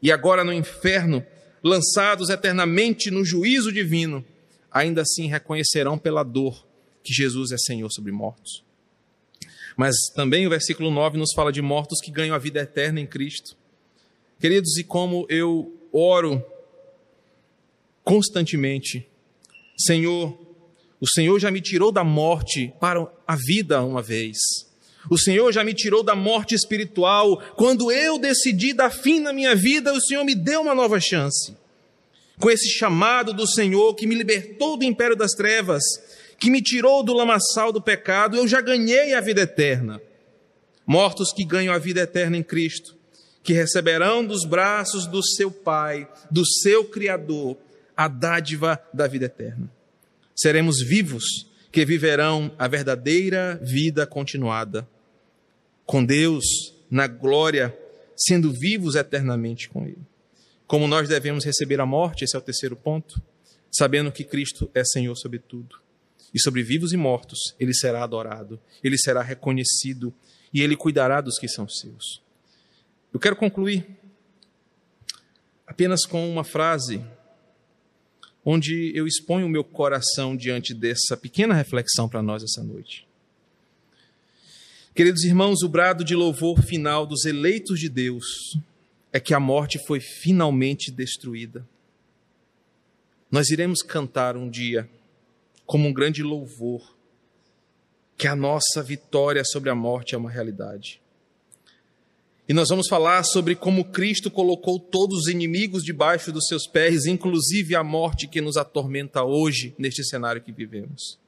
E 0.00 0.12
agora 0.12 0.44
no 0.44 0.52
inferno, 0.52 1.24
lançados 1.62 2.30
eternamente 2.30 3.10
no 3.10 3.24
juízo 3.24 3.72
divino, 3.72 4.24
ainda 4.70 5.02
assim 5.02 5.26
reconhecerão 5.26 5.98
pela 5.98 6.22
dor 6.22 6.64
que 7.02 7.12
Jesus 7.12 7.50
é 7.50 7.58
Senhor 7.58 7.90
sobre 7.90 8.12
mortos. 8.12 8.64
Mas 9.76 9.94
também 10.14 10.46
o 10.46 10.50
versículo 10.50 10.90
9 10.90 11.18
nos 11.18 11.32
fala 11.34 11.52
de 11.52 11.60
mortos 11.60 12.00
que 12.00 12.12
ganham 12.12 12.34
a 12.34 12.38
vida 12.38 12.60
eterna 12.60 13.00
em 13.00 13.06
Cristo. 13.06 13.56
Queridos, 14.40 14.76
e 14.76 14.84
como 14.84 15.26
eu 15.28 15.74
oro 15.92 16.44
constantemente, 18.06 19.04
Senhor, 19.76 20.38
o 21.00 21.08
Senhor 21.10 21.40
já 21.40 21.50
me 21.50 21.60
tirou 21.60 21.90
da 21.90 22.04
morte 22.04 22.72
para 22.80 23.04
a 23.26 23.34
vida 23.34 23.82
uma 23.82 24.00
vez. 24.00 24.36
O 25.10 25.18
Senhor 25.18 25.52
já 25.52 25.64
me 25.64 25.74
tirou 25.74 26.04
da 26.04 26.14
morte 26.14 26.54
espiritual. 26.54 27.38
Quando 27.56 27.90
eu 27.90 28.16
decidi 28.16 28.72
dar 28.72 28.90
fim 28.90 29.18
na 29.18 29.32
minha 29.32 29.56
vida, 29.56 29.92
o 29.92 30.00
Senhor 30.00 30.24
me 30.24 30.36
deu 30.36 30.62
uma 30.62 30.74
nova 30.74 31.00
chance. 31.00 31.56
Com 32.38 32.48
esse 32.48 32.68
chamado 32.68 33.34
do 33.34 33.46
Senhor 33.46 33.94
que 33.94 34.06
me 34.06 34.14
libertou 34.14 34.76
do 34.76 34.84
império 34.84 35.16
das 35.16 35.32
trevas 35.32 35.82
que 36.38 36.48
me 36.48 36.62
tirou 36.62 37.02
do 37.02 37.12
lamaçal 37.12 37.72
do 37.72 37.82
pecado, 37.82 38.36
eu 38.36 38.46
já 38.46 38.60
ganhei 38.60 39.14
a 39.14 39.20
vida 39.20 39.40
eterna. 39.40 40.00
Mortos 40.86 41.32
que 41.32 41.44
ganham 41.44 41.74
a 41.74 41.78
vida 41.78 42.02
eterna 42.02 42.36
em 42.36 42.42
Cristo, 42.42 42.94
que 43.42 43.52
receberão 43.52 44.24
dos 44.24 44.44
braços 44.44 45.06
do 45.06 45.22
seu 45.24 45.50
Pai, 45.50 46.08
do 46.30 46.46
seu 46.46 46.84
Criador, 46.84 47.56
a 47.96 48.08
dádiva 48.08 48.80
da 48.92 49.06
vida 49.06 49.26
eterna. 49.26 49.70
Seremos 50.34 50.82
vivos 50.82 51.24
que 51.72 51.84
viverão 51.84 52.54
a 52.58 52.68
verdadeira 52.68 53.58
vida 53.62 54.06
continuada, 54.06 54.88
com 55.84 56.04
Deus 56.04 56.44
na 56.90 57.06
glória, 57.06 57.76
sendo 58.16 58.52
vivos 58.52 58.94
eternamente 58.94 59.68
com 59.68 59.86
Ele. 59.86 60.06
Como 60.66 60.88
nós 60.88 61.08
devemos 61.08 61.44
receber 61.44 61.80
a 61.80 61.86
morte, 61.86 62.24
esse 62.24 62.34
é 62.34 62.38
o 62.38 62.42
terceiro 62.42 62.76
ponto, 62.76 63.20
sabendo 63.70 64.10
que 64.10 64.24
Cristo 64.24 64.70
é 64.74 64.84
Senhor 64.84 65.14
sobre 65.16 65.38
tudo 65.38 65.76
e 66.34 66.40
sobre 66.40 66.62
vivos 66.62 66.92
e 66.92 66.96
mortos 66.96 67.54
ele 67.58 67.72
será 67.72 68.02
adorado, 68.02 68.60
ele 68.82 68.98
será 68.98 69.22
reconhecido 69.22 70.12
e 70.52 70.60
ele 70.60 70.76
cuidará 70.76 71.20
dos 71.20 71.38
que 71.38 71.48
são 71.48 71.68
seus. 71.68 72.22
Eu 73.12 73.20
quero 73.20 73.36
concluir 73.36 73.86
apenas 75.66 76.04
com 76.04 76.28
uma 76.30 76.44
frase, 76.44 77.02
onde 78.48 78.92
eu 78.94 79.08
exponho 79.08 79.46
o 79.46 79.50
meu 79.50 79.64
coração 79.64 80.36
diante 80.36 80.72
dessa 80.72 81.16
pequena 81.16 81.52
reflexão 81.52 82.08
para 82.08 82.22
nós 82.22 82.44
essa 82.44 82.62
noite. 82.62 83.04
Queridos 84.94 85.24
irmãos, 85.24 85.62
o 85.64 85.68
brado 85.68 86.04
de 86.04 86.14
louvor 86.14 86.62
final 86.62 87.04
dos 87.04 87.24
eleitos 87.24 87.80
de 87.80 87.88
Deus 87.88 88.56
é 89.12 89.18
que 89.18 89.34
a 89.34 89.40
morte 89.40 89.84
foi 89.84 89.98
finalmente 89.98 90.92
destruída. 90.92 91.66
Nós 93.28 93.50
iremos 93.50 93.82
cantar 93.82 94.36
um 94.36 94.48
dia, 94.48 94.88
como 95.66 95.88
um 95.88 95.92
grande 95.92 96.22
louvor, 96.22 96.94
que 98.16 98.28
a 98.28 98.36
nossa 98.36 98.80
vitória 98.80 99.44
sobre 99.44 99.70
a 99.70 99.74
morte 99.74 100.14
é 100.14 100.18
uma 100.18 100.30
realidade. 100.30 101.00
E 102.48 102.54
nós 102.54 102.68
vamos 102.68 102.86
falar 102.86 103.24
sobre 103.24 103.56
como 103.56 103.86
Cristo 103.86 104.30
colocou 104.30 104.78
todos 104.78 105.22
os 105.22 105.26
inimigos 105.26 105.82
debaixo 105.82 106.30
dos 106.30 106.46
seus 106.46 106.64
pés, 106.68 107.04
inclusive 107.04 107.74
a 107.74 107.82
morte 107.82 108.28
que 108.28 108.40
nos 108.40 108.56
atormenta 108.56 109.24
hoje 109.24 109.74
neste 109.76 110.04
cenário 110.04 110.40
que 110.40 110.52
vivemos. 110.52 111.18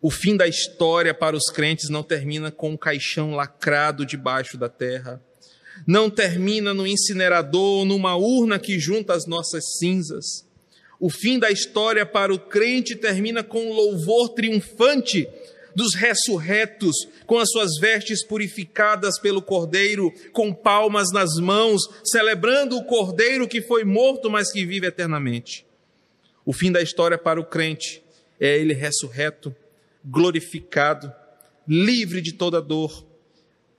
O 0.00 0.10
fim 0.10 0.34
da 0.34 0.48
história 0.48 1.12
para 1.12 1.36
os 1.36 1.44
crentes 1.52 1.90
não 1.90 2.02
termina 2.02 2.50
com 2.50 2.70
um 2.70 2.76
caixão 2.76 3.34
lacrado 3.34 4.06
debaixo 4.06 4.56
da 4.56 4.68
terra, 4.68 5.22
não 5.86 6.08
termina 6.08 6.72
no 6.72 6.86
incinerador 6.86 7.84
numa 7.84 8.16
urna 8.16 8.58
que 8.58 8.78
junta 8.78 9.12
as 9.12 9.26
nossas 9.26 9.62
cinzas. 9.78 10.46
O 10.98 11.10
fim 11.10 11.38
da 11.38 11.50
história 11.50 12.06
para 12.06 12.32
o 12.32 12.38
crente 12.38 12.96
termina 12.96 13.42
com 13.42 13.62
um 13.62 13.74
louvor 13.74 14.30
triunfante 14.30 15.28
dos 15.74 15.94
ressurretos, 15.94 16.94
com 17.26 17.38
as 17.38 17.50
suas 17.50 17.78
vestes 17.80 18.24
purificadas 18.26 19.18
pelo 19.20 19.42
Cordeiro, 19.42 20.12
com 20.32 20.52
palmas 20.52 21.10
nas 21.12 21.36
mãos, 21.36 21.82
celebrando 22.04 22.76
o 22.76 22.84
Cordeiro 22.84 23.48
que 23.48 23.62
foi 23.62 23.84
morto, 23.84 24.30
mas 24.30 24.52
que 24.52 24.64
vive 24.64 24.86
eternamente. 24.86 25.66
O 26.44 26.52
fim 26.52 26.70
da 26.70 26.82
história 26.82 27.18
para 27.18 27.40
o 27.40 27.44
crente 27.44 28.02
é 28.38 28.58
ele 28.58 28.74
ressurreto, 28.74 29.54
glorificado, 30.04 31.12
livre 31.66 32.20
de 32.20 32.32
toda 32.32 32.60
dor, 32.60 33.04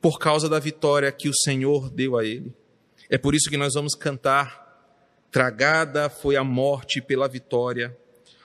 por 0.01 0.19
causa 0.19 0.49
da 0.49 0.59
vitória 0.59 1.11
que 1.11 1.29
o 1.29 1.33
Senhor 1.33 1.89
deu 1.89 2.17
a 2.17 2.25
ele. 2.25 2.53
É 3.09 3.17
por 3.17 3.35
isso 3.35 3.49
que 3.49 3.57
nós 3.57 3.73
vamos 3.73 3.95
cantar: 3.95 4.65
Tragada 5.31 6.09
foi 6.09 6.35
a 6.35 6.43
morte 6.43 7.01
pela 7.01 7.27
vitória 7.27 7.95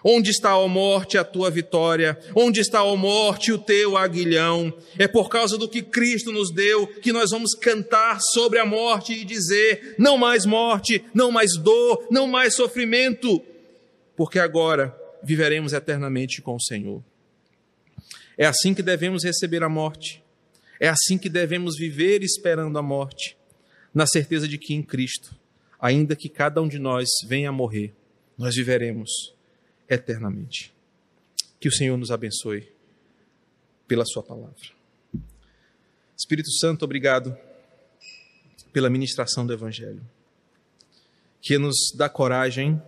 Onde 0.02 0.30
está, 0.30 0.52
a 0.52 0.68
morte, 0.68 1.18
a 1.18 1.24
tua 1.24 1.50
vitória? 1.50 2.18
Onde 2.34 2.60
está, 2.60 2.80
a 2.80 2.96
morte, 2.96 3.52
o 3.52 3.58
teu 3.58 3.96
aguilhão? 3.96 4.72
É 4.98 5.06
por 5.06 5.28
causa 5.28 5.58
do 5.58 5.68
que 5.68 5.82
Cristo 5.82 6.32
nos 6.32 6.50
deu 6.50 6.86
que 6.86 7.12
nós 7.12 7.30
vamos 7.30 7.54
cantar 7.54 8.18
sobre 8.32 8.58
a 8.58 8.64
morte 8.64 9.12
e 9.12 9.24
dizer: 9.24 9.94
não 9.98 10.16
mais 10.16 10.46
morte, 10.46 11.04
não 11.12 11.30
mais 11.30 11.56
dor, 11.56 12.06
não 12.10 12.26
mais 12.26 12.54
sofrimento, 12.54 13.42
porque 14.16 14.38
agora 14.38 14.96
viveremos 15.22 15.74
eternamente 15.74 16.40
com 16.40 16.54
o 16.54 16.62
Senhor. 16.62 17.02
É 18.38 18.46
assim 18.46 18.72
que 18.72 18.82
devemos 18.82 19.22
receber 19.22 19.62
a 19.62 19.68
morte. 19.68 20.22
É 20.80 20.88
assim 20.88 21.18
que 21.18 21.28
devemos 21.28 21.76
viver 21.76 22.22
esperando 22.22 22.78
a 22.78 22.82
morte, 22.82 23.36
na 23.92 24.06
certeza 24.06 24.48
de 24.48 24.56
que 24.56 24.72
em 24.72 24.82
Cristo, 24.82 25.36
ainda 25.78 26.16
que 26.16 26.30
cada 26.30 26.62
um 26.62 26.66
de 26.66 26.78
nós 26.78 27.06
venha 27.26 27.50
a 27.50 27.52
morrer, 27.52 27.92
nós 28.38 28.54
viveremos 28.54 29.34
eternamente. 29.90 30.72
Que 31.58 31.68
o 31.68 31.72
Senhor 31.72 31.98
nos 31.98 32.10
abençoe 32.10 32.72
pela 33.86 34.06
Sua 34.06 34.22
palavra. 34.22 34.80
Espírito 36.16 36.50
Santo, 36.52 36.84
obrigado 36.84 37.36
pela 38.72 38.88
ministração 38.88 39.44
do 39.44 39.52
Evangelho, 39.52 40.00
que 41.42 41.58
nos 41.58 41.76
dá 41.96 42.08
coragem 42.08 42.80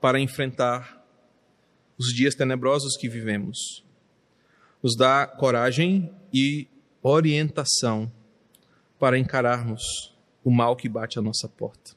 para 0.00 0.20
enfrentar 0.20 1.04
os 1.98 2.14
dias 2.14 2.34
tenebrosos 2.34 2.96
que 2.96 3.08
vivemos, 3.08 3.82
nos 4.82 4.94
dá 4.96 5.26
coragem 5.26 6.14
e 6.32 6.68
orientação 7.02 8.12
para 8.98 9.18
encararmos 9.18 9.82
o 10.44 10.50
mal 10.50 10.76
que 10.76 10.88
bate 10.88 11.18
à 11.18 11.22
nossa 11.22 11.48
porta. 11.48 11.96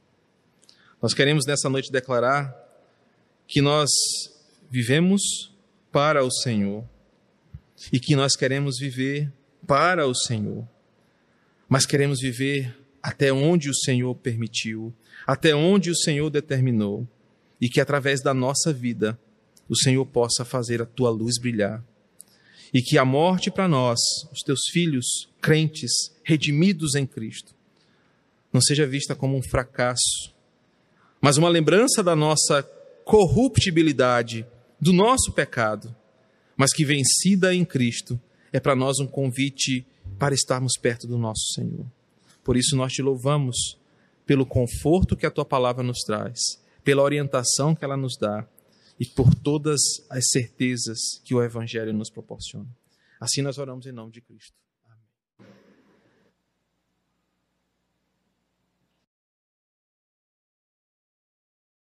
Nós 1.01 1.13
queremos 1.13 1.45
nessa 1.45 1.69
noite 1.69 1.91
declarar 1.91 2.55
que 3.47 3.61
nós 3.61 3.89
vivemos 4.69 5.51
para 5.91 6.23
o 6.23 6.31
Senhor 6.31 6.83
e 7.91 7.99
que 7.99 8.15
nós 8.15 8.35
queremos 8.35 8.77
viver 8.77 9.31
para 9.65 10.05
o 10.07 10.13
Senhor, 10.13 10.67
mas 11.67 11.85
queremos 11.85 12.19
viver 12.19 12.77
até 13.01 13.31
onde 13.31 13.69
o 13.69 13.75
Senhor 13.75 14.13
permitiu, 14.15 14.93
até 15.25 15.55
onde 15.55 15.89
o 15.89 15.95
Senhor 15.95 16.29
determinou, 16.29 17.07
e 17.61 17.69
que 17.69 17.79
através 17.79 18.21
da 18.21 18.33
nossa 18.33 18.73
vida 18.73 19.19
o 19.67 19.75
Senhor 19.75 20.05
possa 20.05 20.43
fazer 20.43 20.81
a 20.81 20.85
tua 20.85 21.09
luz 21.09 21.39
brilhar. 21.39 21.83
E 22.73 22.81
que 22.81 22.97
a 22.97 23.05
morte 23.05 23.49
para 23.49 23.67
nós, 23.67 23.99
os 24.31 24.41
teus 24.41 24.61
filhos 24.71 25.29
crentes, 25.41 25.91
redimidos 26.23 26.95
em 26.95 27.05
Cristo, 27.05 27.55
não 28.51 28.61
seja 28.61 28.85
vista 28.85 29.15
como 29.15 29.37
um 29.37 29.41
fracasso, 29.41 30.33
mas 31.21 31.37
uma 31.37 31.49
lembrança 31.49 32.03
da 32.03 32.15
nossa 32.15 32.63
corruptibilidade 33.03 34.45
do 34.79 34.93
nosso 34.93 35.31
pecado, 35.31 35.95
mas 36.55 36.73
que 36.73 36.85
vencida 36.85 37.53
em 37.53 37.65
Cristo 37.65 38.19
é 38.51 38.59
para 38.59 38.75
nós 38.75 38.99
um 38.99 39.07
convite 39.07 39.85
para 40.17 40.33
estarmos 40.33 40.73
perto 40.81 41.07
do 41.07 41.17
nosso 41.17 41.53
Senhor. 41.53 41.85
Por 42.43 42.57
isso 42.57 42.75
nós 42.75 42.93
te 42.93 43.01
louvamos 43.01 43.77
pelo 44.25 44.45
conforto 44.45 45.15
que 45.15 45.25
a 45.25 45.31
tua 45.31 45.45
palavra 45.45 45.83
nos 45.83 45.99
traz, 45.99 46.39
pela 46.83 47.03
orientação 47.03 47.75
que 47.75 47.83
ela 47.83 47.97
nos 47.97 48.17
dá 48.17 48.47
e 48.99 49.05
por 49.05 49.33
todas 49.33 49.79
as 50.09 50.27
certezas 50.29 50.99
que 51.23 51.33
o 51.33 51.41
evangelho 51.43 51.93
nos 51.93 52.09
proporciona. 52.09 52.67
Assim 53.19 53.41
nós 53.41 53.57
oramos 53.57 53.85
em 53.85 53.91
nome 53.91 54.11
de 54.11 54.21
Cristo. 54.21 54.53